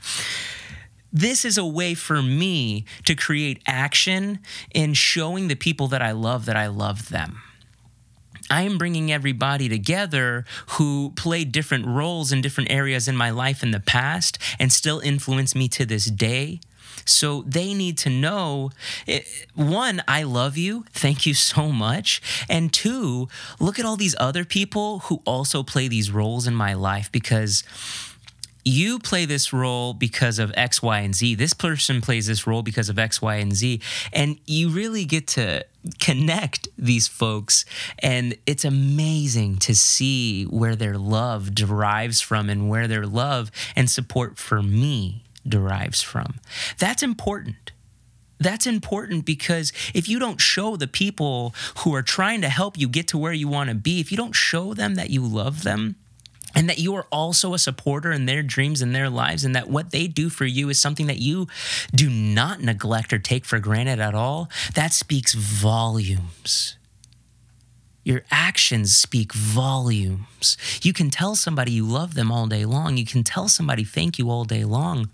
this 1.13 1.45
is 1.45 1.57
a 1.57 1.65
way 1.65 1.93
for 1.93 2.21
me 2.21 2.85
to 3.05 3.15
create 3.15 3.61
action 3.65 4.39
in 4.73 4.93
showing 4.93 5.47
the 5.47 5.55
people 5.55 5.87
that 5.87 6.01
I 6.01 6.11
love 6.11 6.45
that 6.45 6.57
I 6.57 6.67
love 6.67 7.09
them. 7.09 7.41
I 8.49 8.63
am 8.63 8.77
bringing 8.77 9.11
everybody 9.11 9.67
together 9.69 10.45
who 10.71 11.11
played 11.15 11.51
different 11.51 11.85
roles 11.85 12.31
in 12.31 12.41
different 12.41 12.71
areas 12.71 13.07
in 13.07 13.15
my 13.15 13.29
life 13.29 13.63
in 13.63 13.71
the 13.71 13.79
past 13.79 14.37
and 14.59 14.71
still 14.71 14.99
influence 14.99 15.53
me 15.55 15.67
to 15.69 15.85
this 15.85 16.05
day. 16.05 16.59
So 17.05 17.43
they 17.43 17.73
need 17.73 17.97
to 17.99 18.09
know 18.09 18.71
eh, 19.07 19.21
one, 19.55 20.03
I 20.07 20.23
love 20.23 20.57
you. 20.57 20.85
Thank 20.91 21.25
you 21.25 21.33
so 21.33 21.71
much. 21.71 22.21
And 22.49 22.73
two, 22.73 23.29
look 23.59 23.79
at 23.79 23.85
all 23.85 23.95
these 23.95 24.15
other 24.19 24.43
people 24.43 24.99
who 24.99 25.21
also 25.25 25.63
play 25.63 25.87
these 25.87 26.11
roles 26.11 26.47
in 26.47 26.55
my 26.55 26.73
life 26.73 27.11
because 27.11 27.63
you 28.67 28.99
play 28.99 29.25
this 29.25 29.53
role 29.53 29.93
because 29.93 30.39
of 30.39 30.51
X, 30.55 30.81
Y, 30.81 30.99
and 30.99 31.15
Z. 31.15 31.35
This 31.35 31.53
person 31.53 32.01
plays 32.01 32.27
this 32.27 32.45
role 32.45 32.61
because 32.61 32.89
of 32.89 32.99
X, 32.99 33.21
Y, 33.21 33.35
and 33.35 33.53
Z. 33.55 33.81
And 34.11 34.39
you 34.45 34.69
really 34.69 35.05
get 35.05 35.25
to 35.29 35.65
connect 35.99 36.67
these 36.77 37.07
folks. 37.07 37.63
And 37.99 38.35
it's 38.45 38.65
amazing 38.65 39.57
to 39.59 39.73
see 39.73 40.43
where 40.43 40.75
their 40.75 40.97
love 40.97 41.55
derives 41.55 42.19
from 42.19 42.49
and 42.49 42.69
where 42.69 42.87
their 42.87 43.05
love 43.05 43.51
and 43.75 43.89
support 43.89 44.37
for 44.37 44.61
me 44.61 45.23
derives 45.47 46.01
from. 46.01 46.35
That's 46.77 47.01
important. 47.01 47.71
that's 48.39 48.67
important 48.67 49.25
because 49.25 49.73
if 49.95 50.07
you 50.07 50.19
don't 50.19 50.39
show 50.39 50.75
the 50.75 50.87
people 50.87 51.55
who 51.79 51.95
are 51.95 52.03
trying 52.03 52.41
to 52.41 52.49
help 52.49 52.77
you 52.77 52.87
get 52.87 53.07
to 53.07 53.17
where 53.17 53.33
you 53.33 53.47
want 53.47 53.69
to 53.69 53.75
be, 53.75 53.99
if 53.99 54.11
you 54.11 54.17
don't 54.17 54.35
show 54.35 54.73
them 54.75 54.95
that 54.95 55.09
you 55.09 55.25
love 55.25 55.63
them, 55.63 55.95
and 56.57 56.67
that 56.67 56.79
you 56.79 56.95
are 56.95 57.05
also 57.11 57.53
a 57.53 57.59
supporter 57.59 58.11
in 58.11 58.25
their 58.25 58.41
dreams 58.41 58.81
and 58.81 58.93
their 58.93 59.11
lives, 59.11 59.45
and 59.45 59.55
that 59.55 59.69
what 59.69 59.91
they 59.91 60.07
do 60.07 60.27
for 60.27 60.45
you 60.45 60.69
is 60.69 60.81
something 60.81 61.05
that 61.05 61.19
you 61.19 61.47
do 61.93 62.09
not 62.09 62.61
neglect 62.61 63.13
or 63.13 63.19
take 63.19 63.45
for 63.45 63.59
granted 63.59 63.99
at 63.99 64.15
all, 64.15 64.49
that 64.73 64.91
speaks 64.91 65.35
volumes. 65.35 66.75
Your 68.03 68.23
actions 68.31 68.95
speak 68.95 69.33
volumes. 69.33 70.57
You 70.81 70.93
can 70.93 71.11
tell 71.11 71.35
somebody 71.35 71.73
you 71.73 71.85
love 71.85 72.15
them 72.15 72.31
all 72.31 72.47
day 72.47 72.65
long. 72.65 72.97
You 72.97 73.05
can 73.05 73.23
tell 73.23 73.47
somebody 73.47 73.83
thank 73.83 74.17
you 74.17 74.31
all 74.31 74.43
day 74.43 74.63
long. 74.63 75.09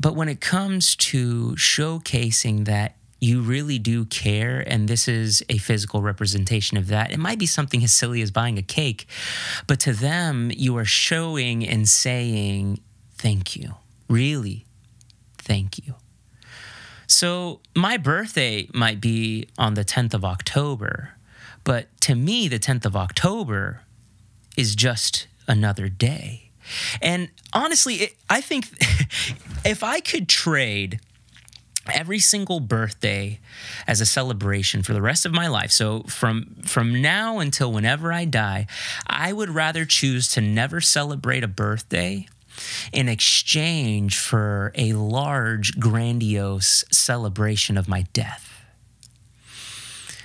But 0.00 0.14
when 0.14 0.28
it 0.28 0.40
comes 0.40 0.96
to 0.96 1.56
showcasing 1.56 2.64
that 2.64 2.94
you 3.20 3.40
really 3.40 3.78
do 3.78 4.04
care, 4.04 4.62
and 4.66 4.88
this 4.88 5.08
is 5.08 5.42
a 5.48 5.58
physical 5.58 6.02
representation 6.02 6.76
of 6.76 6.86
that. 6.88 7.10
It 7.10 7.18
might 7.18 7.38
be 7.38 7.46
something 7.46 7.82
as 7.82 7.92
silly 7.92 8.22
as 8.22 8.30
buying 8.30 8.58
a 8.58 8.62
cake, 8.62 9.06
but 9.66 9.80
to 9.80 9.92
them, 9.92 10.52
you 10.54 10.76
are 10.76 10.84
showing 10.84 11.66
and 11.66 11.88
saying, 11.88 12.80
Thank 13.14 13.56
you. 13.56 13.74
Really, 14.08 14.64
thank 15.36 15.78
you. 15.78 15.94
So, 17.08 17.60
my 17.74 17.96
birthday 17.96 18.68
might 18.72 19.00
be 19.00 19.48
on 19.58 19.74
the 19.74 19.84
10th 19.84 20.14
of 20.14 20.24
October, 20.24 21.14
but 21.64 21.88
to 22.02 22.14
me, 22.14 22.46
the 22.46 22.58
10th 22.58 22.84
of 22.84 22.94
October 22.94 23.82
is 24.56 24.76
just 24.76 25.26
another 25.48 25.88
day. 25.88 26.50
And 27.00 27.30
honestly, 27.52 27.94
it, 27.96 28.16
I 28.28 28.40
think 28.40 28.66
if 29.64 29.82
I 29.82 30.00
could 30.00 30.28
trade 30.28 31.00
every 31.94 32.18
single 32.18 32.60
birthday 32.60 33.38
as 33.86 34.00
a 34.00 34.06
celebration 34.06 34.82
for 34.82 34.92
the 34.92 35.02
rest 35.02 35.26
of 35.26 35.32
my 35.32 35.46
life. 35.46 35.70
So 35.70 36.02
from 36.02 36.56
from 36.64 37.00
now 37.00 37.38
until 37.38 37.72
whenever 37.72 38.12
i 38.12 38.24
die 38.24 38.66
i 39.06 39.32
would 39.32 39.50
rather 39.50 39.84
choose 39.84 40.28
to 40.28 40.40
never 40.40 40.80
celebrate 40.80 41.44
a 41.44 41.48
birthday 41.48 42.26
in 42.92 43.08
exchange 43.08 44.18
for 44.18 44.72
a 44.74 44.92
large 44.92 45.78
grandiose 45.78 46.84
celebration 46.90 47.78
of 47.78 47.88
my 47.88 48.02
death. 48.12 48.44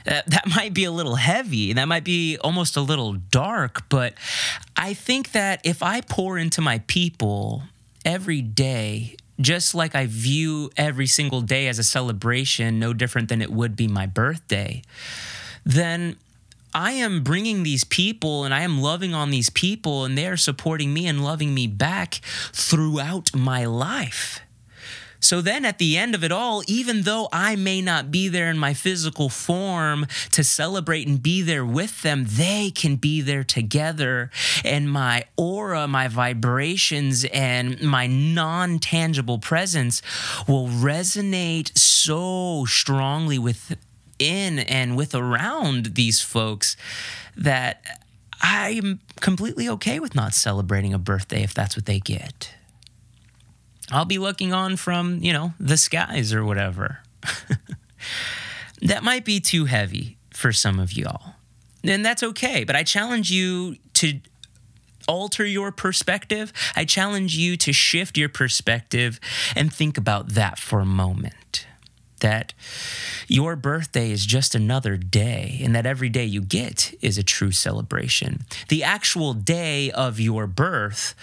Uh, 0.06 0.22
that 0.28 0.44
might 0.48 0.74
be 0.74 0.84
a 0.84 0.92
little 0.92 1.16
heavy 1.16 1.72
that 1.72 1.88
might 1.88 2.04
be 2.04 2.38
almost 2.40 2.76
a 2.76 2.82
little 2.82 3.14
dark 3.14 3.88
but 3.88 4.14
i 4.76 4.94
think 4.94 5.32
that 5.32 5.62
if 5.64 5.82
i 5.82 6.02
pour 6.02 6.38
into 6.38 6.60
my 6.60 6.80
people 6.88 7.64
every 8.04 8.42
day 8.42 9.16
just 9.40 9.74
like 9.76 9.96
I 9.96 10.06
view 10.06 10.70
every 10.78 11.08
single 11.08 11.42
day 11.42 11.68
as 11.68 11.80
a 11.80 11.84
celebration, 11.84 12.80
no 12.80 12.94
different 12.94 13.30
than 13.30 13.42
it 13.42 13.52
would 13.52 13.76
be 13.76 13.88
my 13.88 14.06
birthday, 14.06 14.82
then 15.66 16.18
I 16.74 16.94
am 16.94 17.24
bringing 17.24 17.64
these 17.64 17.84
people 17.84 18.44
and 18.46 18.54
I 18.54 18.62
am 18.62 18.82
loving 18.82 19.14
on 19.14 19.30
these 19.30 19.50
people 19.50 20.06
and 20.06 20.18
they 20.18 20.28
are 20.28 20.38
supporting 20.38 20.94
me 20.94 21.08
and 21.08 21.24
loving 21.24 21.54
me 21.54 21.68
back 21.68 22.16
throughout 22.52 23.36
my 23.36 23.66
life. 23.66 24.40
So 25.24 25.40
then 25.40 25.64
at 25.64 25.78
the 25.78 25.98
end 25.98 26.16
of 26.16 26.24
it 26.24 26.32
all, 26.34 26.64
even 26.68 27.04
though 27.04 27.30
I 27.32 27.56
may 27.56 27.82
not 27.82 28.12
be 28.12 28.28
there 28.28 28.50
in 28.50 28.58
my 28.58 28.74
physical 28.74 29.30
form 29.30 30.06
to 30.32 30.44
celebrate 30.44 31.08
and 31.08 31.24
be 31.24 31.42
there 31.42 31.66
with 31.66 32.02
them, 32.02 32.26
they 32.28 32.72
can 32.72 32.98
be 32.98 33.22
there 33.22 33.46
together. 33.46 34.30
And 34.66 34.92
my 34.92 35.24
aura, 35.38 35.88
my 35.88 36.10
vibrations, 36.10 37.24
and 37.26 37.82
my 37.82 38.06
non 38.06 38.80
tangible 38.80 39.40
presence 39.40 40.02
will 40.46 40.68
resonate 40.68 41.78
so 41.78 42.66
strongly 42.66 43.40
within 43.40 43.80
and 44.20 44.98
with 44.98 45.16
around 45.16 45.96
these 45.96 46.20
folks 46.20 46.76
that 47.38 47.82
I'm 48.42 49.00
completely 49.22 49.70
okay 49.70 50.02
with 50.02 50.16
not 50.16 50.34
celebrating 50.34 50.94
a 50.94 51.00
birthday 51.00 51.44
if 51.44 51.54
that's 51.54 51.78
what 51.78 51.86
they 51.86 52.00
get. 52.00 52.54
I'll 53.92 54.06
be 54.06 54.18
looking 54.18 54.54
on 54.54 54.78
from, 54.78 55.20
you 55.22 55.34
know, 55.34 55.54
the 55.60 55.78
skies 55.78 56.34
or 56.34 56.46
whatever. 56.46 57.00
that 58.82 59.04
might 59.04 59.26
be 59.26 59.40
too 59.40 59.66
heavy 59.66 60.18
for 60.32 60.52
some 60.52 60.80
of 60.80 60.94
y'all. 60.94 61.36
And 61.84 62.06
that's 62.06 62.24
okay. 62.24 62.64
But 62.64 62.76
I 62.76 62.84
challenge 62.84 63.30
you 63.30 63.78
to 63.96 64.20
alter 65.08 65.46
your 65.46 65.72
perspective. 65.72 66.54
I 66.76 66.86
challenge 66.86 67.36
you 67.36 67.58
to 67.58 67.74
shift 67.74 68.18
your 68.18 68.30
perspective 68.30 69.20
and 69.56 69.74
think 69.74 69.98
about 69.98 70.30
that 70.30 70.58
for 70.58 70.80
a 70.80 70.86
moment. 70.86 71.34
That 72.24 72.54
your 73.28 73.56
birthday 73.56 74.10
is 74.10 74.26
just 74.26 74.56
another 74.56 74.96
day, 74.98 75.60
and 75.62 75.76
that 75.76 75.86
every 75.86 76.10
day 76.10 76.26
you 76.26 76.42
get 76.42 76.94
is 77.02 77.18
a 77.18 77.24
true 77.24 77.52
celebration. 77.52 78.46
The 78.70 78.84
actual 78.84 79.34
day 79.34 79.92
of 79.92 80.20
your 80.20 80.48
birth 80.48 81.14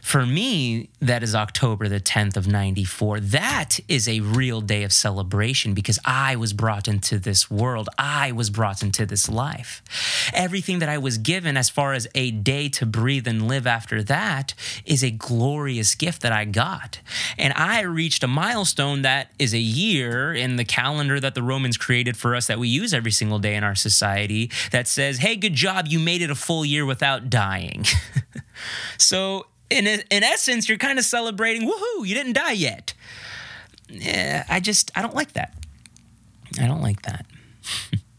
for 0.00 0.24
me, 0.24 0.88
that 1.00 1.22
is 1.22 1.34
October 1.34 1.88
the 1.88 2.00
10th 2.00 2.36
of 2.36 2.46
94. 2.46 3.20
That 3.20 3.78
is 3.86 4.08
a 4.08 4.20
real 4.20 4.60
day 4.60 4.82
of 4.82 4.92
celebration 4.92 5.74
because 5.74 5.98
I 6.04 6.36
was 6.36 6.52
brought 6.52 6.88
into 6.88 7.18
this 7.18 7.50
world. 7.50 7.88
I 7.98 8.32
was 8.32 8.50
brought 8.50 8.82
into 8.82 9.04
this 9.04 9.28
life. 9.28 9.82
Everything 10.32 10.78
that 10.78 10.88
I 10.88 10.98
was 10.98 11.18
given 11.18 11.56
as 11.56 11.68
far 11.68 11.92
as 11.92 12.08
a 12.14 12.30
day 12.30 12.68
to 12.70 12.86
breathe 12.86 13.28
and 13.28 13.46
live 13.46 13.66
after 13.66 14.02
that 14.04 14.54
is 14.84 15.04
a 15.04 15.10
glorious 15.10 15.94
gift 15.94 16.22
that 16.22 16.32
I 16.32 16.44
got. 16.44 17.00
And 17.38 17.52
I 17.54 17.82
reached 17.82 18.24
a 18.24 18.28
milestone 18.28 19.02
that 19.02 19.30
is 19.38 19.54
a 19.54 19.58
year 19.58 20.32
in 20.34 20.49
the 20.56 20.64
calendar 20.64 21.20
that 21.20 21.34
the 21.34 21.42
Romans 21.42 21.76
created 21.76 22.16
for 22.16 22.34
us 22.34 22.46
that 22.46 22.58
we 22.58 22.68
use 22.68 22.92
every 22.94 23.10
single 23.10 23.38
day 23.38 23.54
in 23.54 23.64
our 23.64 23.74
society 23.74 24.50
that 24.72 24.88
says, 24.88 25.18
hey, 25.18 25.36
good 25.36 25.54
job, 25.54 25.86
you 25.88 25.98
made 25.98 26.22
it 26.22 26.30
a 26.30 26.34
full 26.34 26.64
year 26.64 26.84
without 26.84 27.30
dying. 27.30 27.84
so 28.98 29.46
in 29.70 29.86
in 29.86 30.22
essence, 30.22 30.68
you're 30.68 30.78
kind 30.78 30.98
of 30.98 31.04
celebrating, 31.04 31.68
woohoo, 31.68 32.06
you 32.06 32.14
didn't 32.14 32.34
die 32.34 32.52
yet. 32.52 32.94
Yeah, 33.88 34.44
I 34.48 34.60
just 34.60 34.90
I 34.94 35.02
don't 35.02 35.14
like 35.14 35.32
that. 35.32 35.54
I 36.60 36.66
don't 36.66 36.82
like 36.82 37.02
that. 37.02 37.26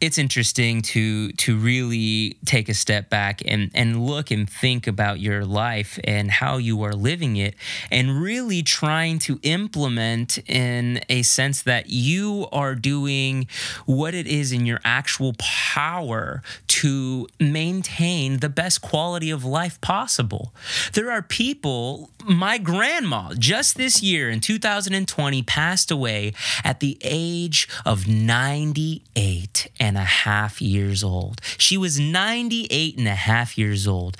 it's 0.00 0.16
interesting 0.16 0.80
to 0.80 1.30
to 1.32 1.56
really 1.56 2.38
take 2.44 2.68
a 2.68 2.74
step 2.74 3.10
back 3.10 3.42
and 3.44 3.70
and 3.74 4.04
look 4.06 4.30
and 4.30 4.48
think 4.48 4.86
about 4.86 5.20
your 5.20 5.44
life 5.44 5.98
and 6.04 6.30
how 6.30 6.56
you 6.56 6.82
are 6.82 6.94
living 6.94 7.36
it 7.36 7.54
and 7.90 8.20
really 8.20 8.62
trying 8.62 9.18
to 9.18 9.38
implement 9.42 10.38
in 10.48 11.00
a 11.08 11.22
sense 11.22 11.62
that 11.62 11.90
you 11.90 12.48
are 12.50 12.74
doing 12.74 13.46
what 13.84 14.14
it 14.14 14.26
is 14.26 14.52
in 14.52 14.64
your 14.64 14.80
actual 14.84 15.34
power 15.38 16.42
to 16.66 17.26
maintain 17.38 18.38
the 18.38 18.48
best 18.48 18.80
quality 18.80 19.30
of 19.30 19.44
life 19.44 19.80
possible. 19.80 20.54
There 20.94 21.10
are 21.10 21.20
people, 21.20 22.10
my 22.24 22.56
grandma 22.56 23.34
just 23.38 23.76
this 23.76 24.02
year 24.02 24.30
in 24.30 24.40
2020 24.40 25.42
passed 25.42 25.90
away 25.90 26.32
at 26.64 26.80
the 26.80 26.96
age 27.02 27.68
of 27.84 28.08
98 28.08 29.68
and 29.78 29.89
and 29.90 29.98
a 29.98 30.02
half 30.02 30.62
years 30.62 31.02
old. 31.02 31.40
She 31.58 31.76
was 31.76 31.98
98 31.98 32.96
and 32.96 33.08
a 33.08 33.16
half 33.16 33.58
years 33.58 33.88
old. 33.88 34.16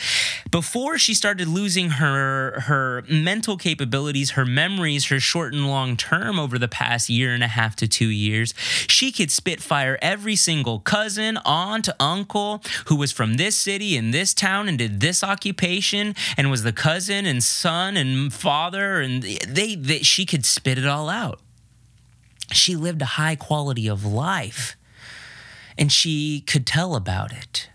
Before 0.51 0.99
she 0.99 1.15
started 1.15 1.47
losing 1.47 1.91
her 1.91 2.63
her 2.63 3.05
mental 3.09 3.57
capabilities, 3.57 4.33
her 4.33 4.45
memories, 4.45 5.07
her 5.07 5.21
short 5.21 5.55
and 5.55 5.69
long 5.69 5.97
term 5.97 6.41
over 6.41 6.59
the 6.59 6.67
past 6.67 7.09
year 7.09 7.33
and 7.33 7.45
a 7.45 7.47
half 7.47 7.77
to 7.77 7.87
2 7.87 8.09
years, 8.09 8.53
she 8.89 9.13
could 9.13 9.31
spitfire 9.31 9.97
every 10.03 10.35
single 10.35 10.81
cousin, 10.81 11.39
aunt, 11.45 11.89
uncle 12.01 12.65
who 12.87 12.97
was 12.97 13.13
from 13.13 13.35
this 13.35 13.55
city 13.55 13.97
and 13.97 14.13
this 14.13 14.35
town 14.35 14.67
and 14.69 14.77
did 14.77 14.99
this 14.99 15.23
occupation 15.23 16.17
and 16.37 16.51
was 16.51 16.65
the 16.65 16.73
cousin 16.73 17.27
and 17.27 17.45
son 17.45 17.97
and 17.97 18.33
father 18.33 19.01
and 19.01 19.23
they, 19.23 19.77
they 19.77 20.01
she 20.01 20.27
could 20.27 20.45
spit 20.45 20.79
it 20.79 20.87
all 20.87 21.09
out. 21.09 21.39
She 22.51 22.75
lived 22.75 23.03
a 23.03 23.13
high 23.21 23.37
quality 23.37 23.87
of 23.87 24.05
life 24.05 24.77
and 25.81 25.91
she 25.91 26.43
could 26.43 26.67
tell 26.67 26.95
about 26.95 27.33
it. 27.33 27.71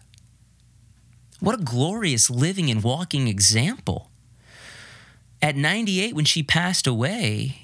What 1.39 1.59
a 1.59 1.63
glorious 1.63 2.29
living 2.29 2.69
and 2.69 2.83
walking 2.83 3.27
example. 3.27 4.11
At 5.41 5.55
98, 5.55 6.13
when 6.13 6.23
she 6.23 6.43
passed 6.43 6.87
away, 6.87 7.57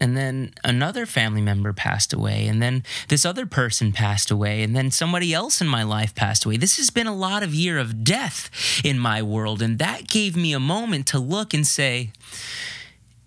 and 0.00 0.16
then 0.16 0.54
another 0.64 1.06
family 1.06 1.42
member 1.42 1.72
passed 1.72 2.12
away, 2.12 2.48
and 2.48 2.60
then 2.60 2.82
this 3.08 3.24
other 3.24 3.46
person 3.46 3.92
passed 3.92 4.30
away, 4.30 4.62
and 4.62 4.74
then 4.74 4.90
somebody 4.90 5.32
else 5.32 5.60
in 5.60 5.68
my 5.68 5.82
life 5.82 6.14
passed 6.14 6.44
away. 6.44 6.56
This 6.56 6.78
has 6.78 6.90
been 6.90 7.06
a 7.06 7.14
lot 7.14 7.42
of 7.42 7.54
year 7.54 7.78
of 7.78 8.02
death 8.02 8.50
in 8.82 8.98
my 8.98 9.22
world, 9.22 9.62
and 9.62 9.78
that 9.78 10.08
gave 10.08 10.36
me 10.36 10.52
a 10.52 10.60
moment 10.60 11.06
to 11.08 11.18
look 11.18 11.54
and 11.54 11.66
say, 11.66 12.10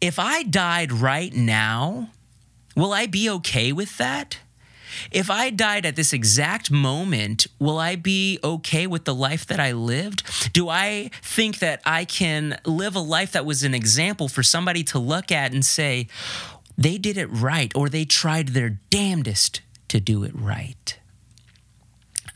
if 0.01 0.19
I 0.19 0.43
died 0.43 0.91
right 0.91 1.33
now, 1.33 2.09
will 2.75 2.91
I 2.91 3.05
be 3.05 3.29
okay 3.29 3.71
with 3.71 3.97
that? 3.97 4.39
If 5.11 5.29
I 5.29 5.49
died 5.49 5.85
at 5.85 5.95
this 5.95 6.13
exact 6.13 6.71
moment, 6.71 7.47
will 7.59 7.77
I 7.77 7.95
be 7.95 8.39
okay 8.43 8.87
with 8.87 9.05
the 9.05 9.15
life 9.15 9.45
that 9.47 9.59
I 9.59 9.71
lived? 9.71 10.23
Do 10.53 10.69
I 10.69 11.11
think 11.21 11.59
that 11.59 11.81
I 11.85 12.05
can 12.05 12.59
live 12.65 12.95
a 12.95 12.99
life 12.99 13.31
that 13.33 13.45
was 13.45 13.63
an 13.63 13.73
example 13.73 14.27
for 14.27 14.43
somebody 14.43 14.83
to 14.85 14.99
look 14.99 15.31
at 15.31 15.53
and 15.53 15.65
say, 15.65 16.07
they 16.77 16.97
did 16.97 17.17
it 17.17 17.27
right, 17.27 17.71
or 17.75 17.89
they 17.89 18.05
tried 18.05 18.49
their 18.49 18.79
damnedest 18.89 19.61
to 19.87 19.99
do 19.99 20.23
it 20.23 20.33
right? 20.35 20.99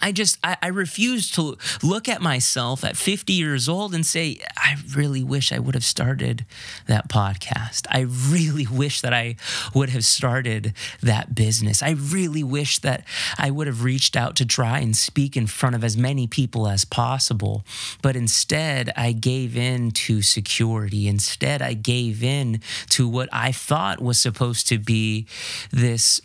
I 0.01 0.11
just, 0.11 0.37
I, 0.43 0.57
I, 0.61 0.67
refuse 0.67 1.29
to 1.31 1.57
look 1.83 2.09
at 2.09 2.21
myself 2.21 2.83
at 2.83 2.97
50 2.97 3.33
years 3.33 3.69
old 3.69 3.93
and 3.93 4.05
say, 4.05 4.39
I 4.57 4.75
really 4.95 5.23
wish 5.23 5.51
I 5.51 5.59
would 5.59 5.75
have 5.75 5.83
started 5.83 6.45
that 6.87 7.07
podcast. 7.09 7.85
I 7.89 8.01
really 8.01 8.67
wish 8.71 9.01
that 9.01 9.13
I 9.13 9.35
would 9.73 9.89
have 9.89 10.05
started 10.05 10.73
that 11.01 11.35
business. 11.35 11.83
I 11.83 11.91
really 11.91 12.43
wish 12.43 12.79
that 12.79 13.05
I 13.37 13.51
would 13.51 13.67
have 13.67 13.83
reached 13.83 14.15
out 14.15 14.35
to 14.37 14.45
try 14.45 14.79
and 14.79 14.95
speak 14.95 15.37
in 15.37 15.47
front 15.47 15.75
of 15.75 15.83
as 15.83 15.97
many 15.97 16.27
people 16.27 16.67
as 16.67 16.85
possible. 16.85 17.63
But 18.01 18.15
instead, 18.15 18.91
I 18.95 19.11
gave 19.11 19.55
in 19.55 19.91
to 19.91 20.21
security. 20.21 21.07
Instead, 21.07 21.61
I 21.61 21.73
gave 21.73 22.23
in 22.23 22.61
to 22.89 23.07
what 23.07 23.29
I 23.31 23.51
thought 23.51 24.01
was 24.01 24.17
supposed 24.17 24.67
to 24.69 24.79
be 24.79 25.27
this 25.71 26.21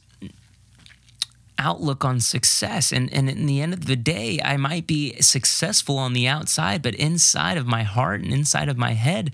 outlook 1.58 2.04
on 2.04 2.20
success. 2.20 2.92
And, 2.92 3.12
and 3.12 3.28
in 3.28 3.46
the 3.46 3.60
end 3.60 3.72
of 3.72 3.86
the 3.86 3.96
day, 3.96 4.40
I 4.44 4.56
might 4.56 4.86
be 4.86 5.20
successful 5.20 5.98
on 5.98 6.12
the 6.12 6.28
outside, 6.28 6.82
but 6.82 6.94
inside 6.94 7.56
of 7.56 7.66
my 7.66 7.82
heart 7.82 8.22
and 8.22 8.32
inside 8.32 8.68
of 8.68 8.76
my 8.76 8.92
head, 8.92 9.32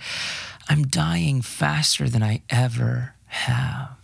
I'm 0.68 0.84
dying 0.84 1.42
faster 1.42 2.08
than 2.08 2.22
I 2.22 2.42
ever 2.48 3.14
have. 3.26 4.01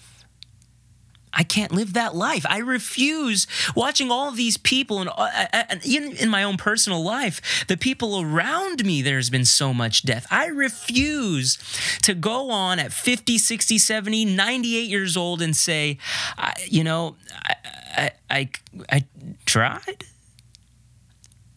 I 1.39 1.45
can't 1.45 1.71
live 1.71 1.93
that 1.93 2.17
life. 2.17 2.45
I 2.49 2.59
refuse 2.59 3.47
watching 3.77 4.11
all 4.11 4.33
these 4.33 4.57
people, 4.57 5.01
and, 5.01 5.09
uh, 5.17 5.47
and 5.71 5.87
even 5.87 6.17
in 6.17 6.29
my 6.29 6.43
own 6.43 6.57
personal 6.57 7.05
life, 7.05 7.65
the 7.69 7.77
people 7.77 8.21
around 8.21 8.85
me, 8.85 9.03
there's 9.03 9.31
been 9.31 9.45
so 9.45 9.73
much 9.73 10.03
death. 10.03 10.27
I 10.33 10.47
refuse 10.47 11.57
to 12.03 12.15
go 12.15 12.51
on 12.51 12.81
at 12.81 12.93
50, 12.93 13.39
60, 13.39 13.79
70, 13.79 14.25
98 14.25 14.91
years 14.91 15.17
old 15.17 15.41
and 15.41 15.57
say, 15.57 15.99
I, 16.37 16.55
you 16.67 16.83
know, 16.83 17.15
I, 17.33 17.55
I, 17.97 18.11
I, 18.29 18.51
I 18.91 19.05
tried. 19.47 20.05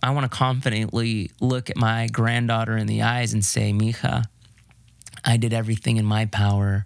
I 0.04 0.12
want 0.12 0.32
to 0.32 0.38
confidently 0.38 1.32
look 1.40 1.72
at 1.72 1.78
my 1.78 2.08
granddaughter 2.08 2.78
in 2.78 2.86
the 2.86 3.02
eyes 3.02 3.34
and 3.34 3.44
say, 3.44 3.74
Mija, 3.74 4.26
I 5.26 5.38
did 5.38 5.54
everything 5.54 5.98
in 5.98 6.06
my 6.06 6.28
power 6.28 6.86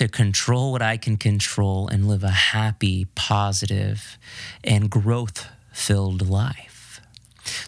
to 0.00 0.08
control 0.08 0.72
what 0.72 0.80
I 0.80 0.96
can 0.96 1.18
control 1.18 1.86
and 1.86 2.08
live 2.08 2.24
a 2.24 2.30
happy, 2.30 3.04
positive, 3.14 4.16
and 4.64 4.88
growth 4.88 5.46
filled 5.74 6.26
life. 6.26 7.02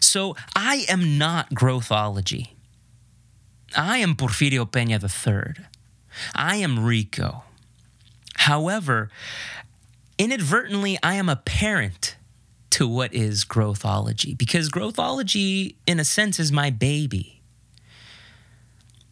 So 0.01 0.35
I 0.55 0.87
am 0.89 1.19
not 1.19 1.51
growthology. 1.51 2.47
I 3.77 3.99
am 3.99 4.15
Porfirio 4.15 4.65
Peña 4.65 4.99
III. 4.99 5.63
I 6.33 6.55
am 6.55 6.83
Rico. 6.83 7.43
However, 8.37 9.11
inadvertently, 10.17 10.97
I 11.03 11.13
am 11.13 11.29
a 11.29 11.35
parent 11.35 12.15
to 12.71 12.87
what 12.87 13.13
is 13.13 13.45
growthology 13.45 14.35
because 14.35 14.71
growthology, 14.71 15.75
in 15.85 15.99
a 15.99 16.03
sense, 16.03 16.39
is 16.39 16.51
my 16.51 16.71
baby. 16.71 17.43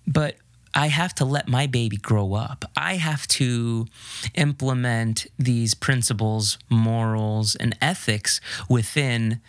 But 0.07 0.37
I 0.73 0.87
have 0.87 1.13
to 1.15 1.25
let 1.25 1.47
my 1.47 1.67
baby 1.67 1.97
grow 1.97 2.33
up. 2.33 2.65
I 2.77 2.95
have 2.95 3.27
to 3.29 3.87
implement 4.35 5.27
these 5.37 5.73
principles, 5.73 6.57
morals, 6.69 7.55
and 7.55 7.77
ethics 7.81 8.39
within 8.69 9.41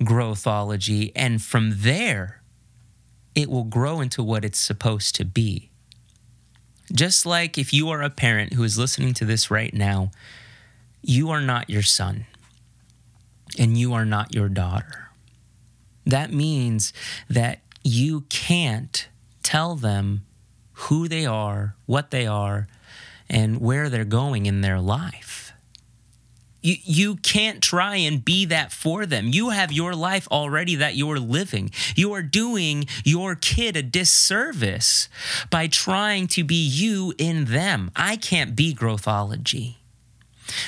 growthology. 0.00 1.10
And 1.16 1.42
from 1.42 1.80
there, 1.82 2.42
it 3.34 3.50
will 3.50 3.64
grow 3.64 4.00
into 4.00 4.22
what 4.22 4.44
it's 4.44 4.58
supposed 4.58 5.14
to 5.16 5.24
be. 5.24 5.70
Just 6.92 7.26
like 7.26 7.58
if 7.58 7.72
you 7.72 7.88
are 7.90 8.02
a 8.02 8.10
parent 8.10 8.54
who 8.54 8.62
is 8.62 8.78
listening 8.78 9.14
to 9.14 9.24
this 9.24 9.50
right 9.50 9.74
now, 9.74 10.10
you 11.02 11.30
are 11.30 11.40
not 11.40 11.68
your 11.68 11.82
son 11.82 12.26
and 13.58 13.76
you 13.76 13.92
are 13.92 14.04
not 14.04 14.34
your 14.34 14.48
daughter. 14.48 15.10
That 16.06 16.32
means 16.32 16.92
that 17.28 17.60
you 17.84 18.22
can't 18.22 19.08
tell 19.42 19.74
them 19.74 20.22
who 20.82 21.08
they 21.08 21.26
are, 21.26 21.74
what 21.86 22.10
they 22.10 22.26
are, 22.26 22.68
and 23.28 23.60
where 23.60 23.88
they're 23.88 24.04
going 24.04 24.46
in 24.46 24.60
their 24.60 24.80
life. 24.80 25.52
You, 26.60 26.76
you 26.84 27.16
can't 27.16 27.62
try 27.62 27.96
and 27.96 28.24
be 28.24 28.44
that 28.46 28.72
for 28.72 29.04
them. 29.04 29.28
You 29.28 29.50
have 29.50 29.72
your 29.72 29.94
life 29.94 30.28
already 30.30 30.76
that 30.76 30.96
you're 30.96 31.18
living. 31.18 31.70
You 31.94 32.12
are 32.14 32.22
doing 32.22 32.86
your 33.04 33.34
kid 33.34 33.76
a 33.76 33.82
disservice 33.82 35.08
by 35.50 35.66
trying 35.66 36.26
to 36.28 36.44
be 36.44 36.56
you 36.56 37.12
in 37.18 37.46
them. 37.46 37.90
I 37.96 38.16
can't 38.16 38.54
be 38.56 38.74
growthology, 38.74 39.76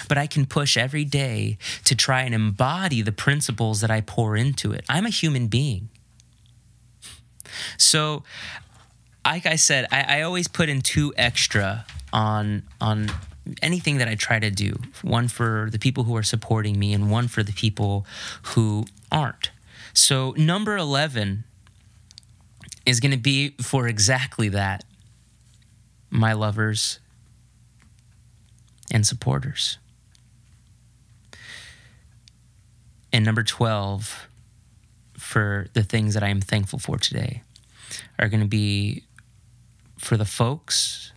but 0.08 0.18
I 0.18 0.26
can 0.26 0.44
push 0.46 0.76
every 0.76 1.04
day 1.04 1.56
to 1.84 1.94
try 1.94 2.22
and 2.22 2.34
embody 2.34 3.02
the 3.02 3.12
principles 3.12 3.80
that 3.80 3.90
I 3.90 4.00
pour 4.00 4.36
into 4.36 4.72
it. 4.72 4.84
I'm 4.88 5.06
a 5.06 5.11
human 5.11 5.48
being. 5.48 5.88
So 7.76 8.22
like 9.24 9.46
I 9.46 9.56
said, 9.56 9.86
I, 9.90 10.18
I 10.18 10.22
always 10.22 10.48
put 10.48 10.68
in 10.68 10.80
two 10.80 11.12
extra 11.16 11.84
on 12.12 12.62
on 12.80 13.10
anything 13.62 13.98
that 13.98 14.08
I 14.08 14.14
try 14.14 14.38
to 14.38 14.50
do. 14.50 14.76
One 15.02 15.28
for 15.28 15.68
the 15.70 15.78
people 15.78 16.04
who 16.04 16.16
are 16.16 16.22
supporting 16.22 16.78
me, 16.78 16.92
and 16.92 17.10
one 17.10 17.28
for 17.28 17.42
the 17.42 17.52
people 17.52 18.06
who 18.42 18.86
aren't. 19.10 19.50
So 19.92 20.34
number 20.36 20.76
eleven 20.76 21.44
is 22.86 23.00
going 23.00 23.12
to 23.12 23.18
be 23.18 23.50
for 23.60 23.86
exactly 23.86 24.48
that. 24.48 24.84
My 26.10 26.32
lovers 26.32 26.98
and 28.90 29.06
supporters. 29.06 29.78
And 33.12 33.24
number 33.24 33.42
12, 33.42 34.28
for 35.14 35.68
the 35.72 35.82
things 35.82 36.14
that 36.14 36.22
I 36.22 36.28
am 36.28 36.40
thankful 36.40 36.78
for 36.78 36.96
today, 36.96 37.42
are 38.18 38.28
going 38.28 38.40
to 38.40 38.46
be 38.46 39.02
for 40.01 40.16
the 40.16 40.24
folks 40.24 41.12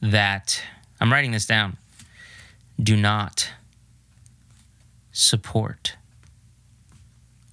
that 0.00 0.62
I'm 1.00 1.12
writing 1.12 1.32
this 1.32 1.44
down 1.46 1.76
do 2.82 2.96
not 2.96 3.50
support 5.12 5.96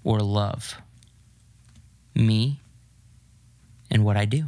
or 0.06 0.20
love 0.22 0.76
me 2.16 2.62
and 3.92 4.06
what 4.06 4.16
I 4.16 4.24
do. 4.24 4.46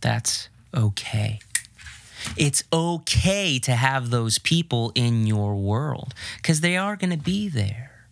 That's 0.00 0.48
okay. 0.74 1.38
It's 2.36 2.64
okay 2.72 3.60
to 3.60 3.72
have 3.72 4.10
those 4.10 4.40
people 4.40 4.90
in 4.96 5.26
your 5.26 5.54
world 5.54 6.14
because 6.38 6.60
they 6.60 6.76
are 6.76 6.96
going 6.96 7.10
to 7.10 7.16
be 7.16 7.48
there. 7.48 8.06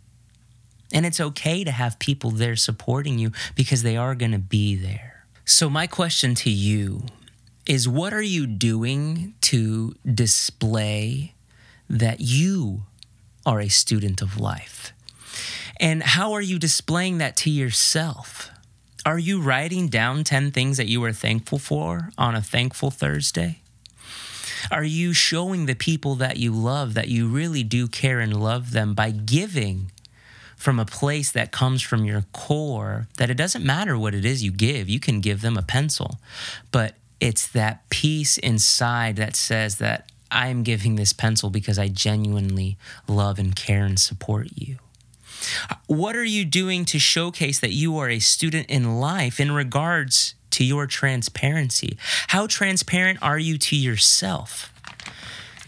And 0.93 1.05
it's 1.05 1.21
okay 1.21 1.65
to 1.65 1.73
have 1.73 1.99
people 1.99 2.31
there 2.31 2.57
supporting 2.57 3.19
you 3.19 3.33
because 3.57 3.83
they 3.83 3.97
are 3.97 4.15
going 4.15 4.33
to 4.33 4.39
be 4.39 4.77
there. 4.77 5.10
So, 5.45 5.69
my 5.69 5.87
question 5.87 6.35
to 6.37 6.51
you 6.51 7.07
is 7.67 7.89
what 7.89 8.13
are 8.13 8.23
you 8.23 8.47
doing 8.47 9.35
to 9.43 9.95
display 10.05 11.35
that 11.89 12.21
you 12.21 12.83
are 13.45 13.61
a 13.61 13.69
student 13.69 14.23
of 14.23 14.39
life? 14.39 14.93
And 15.79 16.03
how 16.03 16.33
are 16.33 16.41
you 16.41 16.59
displaying 16.59 17.19
that 17.19 17.37
to 17.39 17.51
yourself? 17.51 18.51
Are 19.07 19.19
you 19.19 19.41
writing 19.41 19.89
down 19.89 20.25
10 20.25 20.51
things 20.51 20.77
that 20.77 20.89
you 20.89 21.03
are 21.05 21.13
thankful 21.13 21.59
for 21.59 22.11
on 22.19 22.35
a 22.35 22.43
thankful 22.43 22.91
Thursday? 22.91 23.61
Are 24.71 24.85
you 24.85 25.15
showing 25.15 25.65
the 25.65 25.75
people 25.75 26.17
that 26.17 26.37
you 26.37 26.53
love 26.53 26.93
that 26.95 27.09
you 27.09 27.29
really 27.29 27.63
do 27.63 27.89
care 27.89 28.21
and 28.21 28.39
love 28.39 28.73
them 28.73 28.93
by 28.95 29.11
giving 29.11 29.91
from 30.61 30.79
a 30.79 30.85
place 30.85 31.33
that 31.33 31.53
comes 31.53 31.81
from 31.81 32.05
your 32.05 32.27
core 32.35 33.09
that 33.17 33.31
it 33.31 33.37
doesn't 33.39 33.65
matter 33.65 33.97
what 33.97 34.15
it 34.15 34.27
is 34.27 34.45
you 34.45 34.53
give. 34.53 34.91
You 34.91 35.01
can 35.01 35.23
give 35.23 35.41
them 35.41 35.57
a 35.57 35.63
pencil, 35.63 36.19
but 36.71 36.97
it's 37.19 37.47
that 37.49 37.89
peace 37.89 38.37
inside 38.37 39.17
that 39.17 39.35
says 39.35 39.79
that 39.79 40.13
I'm 40.31 40.63
giving 40.63 40.97
this 40.97 41.15
pencil 41.15 41.49
because 41.49 41.79
I 41.79 41.89
genuinely 41.89 42.77
love 43.09 43.39
and 43.39 43.57
care 43.57 43.87
and 43.87 43.99
support 43.99 44.49
you. 44.55 44.77
What 45.87 46.15
are 46.15 46.25
you 46.25 46.45
doing 46.45 46.85
to 46.85 46.99
showcase 46.99 47.59
that 47.61 47.73
you 47.73 47.97
are 47.97 48.11
a 48.11 48.19
student 48.19 48.69
in 48.69 49.01
life 49.01 49.41
in 49.41 49.53
regards 49.53 50.35
to 50.51 50.63
your 50.63 50.87
transparency? 50.87 51.97
How 52.29 52.47
transparent 52.47 53.23
are 53.23 53.39
you 53.39 53.57
to 53.57 53.77
yourself? 53.77 54.71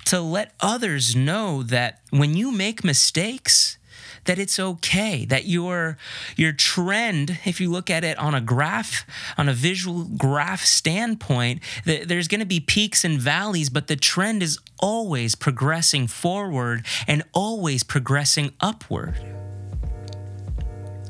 To 0.04 0.20
let 0.20 0.52
others 0.60 1.16
know 1.16 1.62
that 1.62 2.00
when 2.10 2.36
you 2.36 2.52
make 2.52 2.84
mistakes, 2.84 3.78
that 4.24 4.38
it's 4.38 4.58
okay 4.58 5.24
that 5.24 5.46
your 5.46 5.96
your 6.36 6.52
trend 6.52 7.38
if 7.44 7.60
you 7.60 7.70
look 7.70 7.90
at 7.90 8.04
it 8.04 8.18
on 8.18 8.34
a 8.34 8.40
graph 8.40 9.04
on 9.36 9.48
a 9.48 9.52
visual 9.52 10.04
graph 10.16 10.64
standpoint 10.64 11.60
that 11.84 12.08
there's 12.08 12.28
going 12.28 12.40
to 12.40 12.46
be 12.46 12.60
peaks 12.60 13.04
and 13.04 13.20
valleys 13.20 13.68
but 13.68 13.86
the 13.86 13.96
trend 13.96 14.42
is 14.42 14.58
always 14.82 15.34
progressing 15.34 16.06
forward 16.06 16.84
and 17.06 17.22
always 17.32 17.82
progressing 17.82 18.52
upward. 18.60 19.14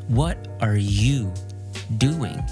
What 0.06 0.46
are 0.60 0.76
you 0.76 1.32
doing 1.96 2.42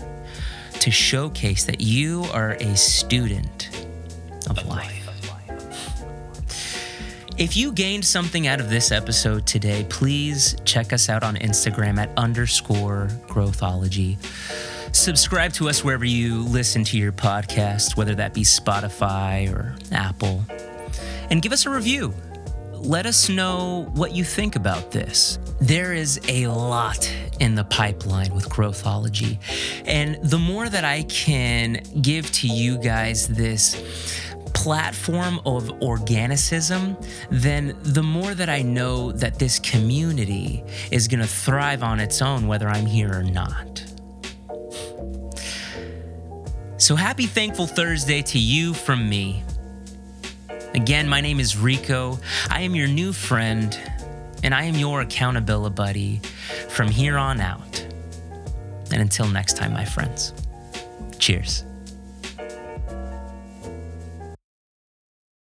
to 0.80 0.90
showcase 0.90 1.64
that 1.64 1.80
you 1.80 2.24
are 2.32 2.52
a 2.52 2.76
student 2.76 3.86
of 4.48 4.64
life 4.66 4.99
if 7.41 7.57
you 7.57 7.72
gained 7.72 8.05
something 8.05 8.47
out 8.47 8.61
of 8.61 8.68
this 8.68 8.93
episode 8.93 9.47
today, 9.47 9.86
please 9.88 10.55
check 10.66 10.93
us 10.93 11.09
out 11.09 11.22
on 11.22 11.36
Instagram 11.36 11.97
at 11.97 12.11
underscore 12.18 13.09
growthology. 13.28 14.18
Subscribe 14.95 15.51
to 15.55 15.66
us 15.66 15.82
wherever 15.82 16.05
you 16.05 16.43
listen 16.45 16.84
to 16.84 16.99
your 16.99 17.12
podcast, 17.12 17.97
whether 17.97 18.14
that 18.14 18.34
be 18.34 18.43
Spotify 18.43 19.51
or 19.51 19.74
Apple, 19.91 20.45
and 21.30 21.41
give 21.41 21.51
us 21.51 21.64
a 21.64 21.70
review. 21.70 22.12
Let 22.74 23.07
us 23.07 23.30
know 23.30 23.91
what 23.95 24.14
you 24.14 24.22
think 24.22 24.55
about 24.55 24.91
this. 24.91 25.38
There 25.62 25.95
is 25.95 26.20
a 26.28 26.47
lot 26.47 27.11
in 27.41 27.55
the 27.55 27.64
pipeline 27.64 28.34
with 28.34 28.49
Growthology. 28.51 29.38
And 29.86 30.18
the 30.22 30.38
more 30.38 30.68
that 30.68 30.84
I 30.84 31.05
can 31.05 31.82
give 32.03 32.30
to 32.32 32.49
you 32.49 32.78
guys 32.78 33.28
this 33.28 34.29
platform 34.62 35.40
of 35.46 35.64
organicism, 35.80 37.02
then 37.30 37.74
the 37.82 38.02
more 38.02 38.34
that 38.34 38.50
I 38.50 38.61
know 38.61 39.11
that 39.12 39.38
this 39.38 39.58
community 39.58 40.62
is 40.90 41.08
going 41.08 41.20
to 41.20 41.26
thrive 41.26 41.82
on 41.82 41.98
its 41.98 42.20
own, 42.20 42.46
whether 42.46 42.68
I'm 42.68 42.84
here 42.84 43.11
or 43.11 43.22
not. 43.22 43.82
So 46.76 46.94
happy 46.94 47.24
Thankful 47.26 47.66
Thursday 47.66 48.20
to 48.20 48.38
you 48.38 48.74
from 48.74 49.08
me. 49.08 49.42
Again, 50.74 51.08
my 51.08 51.22
name 51.22 51.40
is 51.40 51.56
Rico. 51.56 52.18
I 52.50 52.61
am 52.61 52.74
your 52.74 52.86
new 52.86 53.14
friend, 53.14 53.78
and 54.44 54.54
I 54.54 54.64
am 54.64 54.74
your 54.74 55.00
accountability 55.00 55.74
buddy 55.74 56.20
from 56.68 56.88
here 56.88 57.16
on 57.16 57.40
out. 57.40 57.80
And 58.92 59.00
until 59.00 59.26
next 59.26 59.56
time, 59.56 59.72
my 59.72 59.86
friends, 59.86 60.34
cheers. 61.18 61.64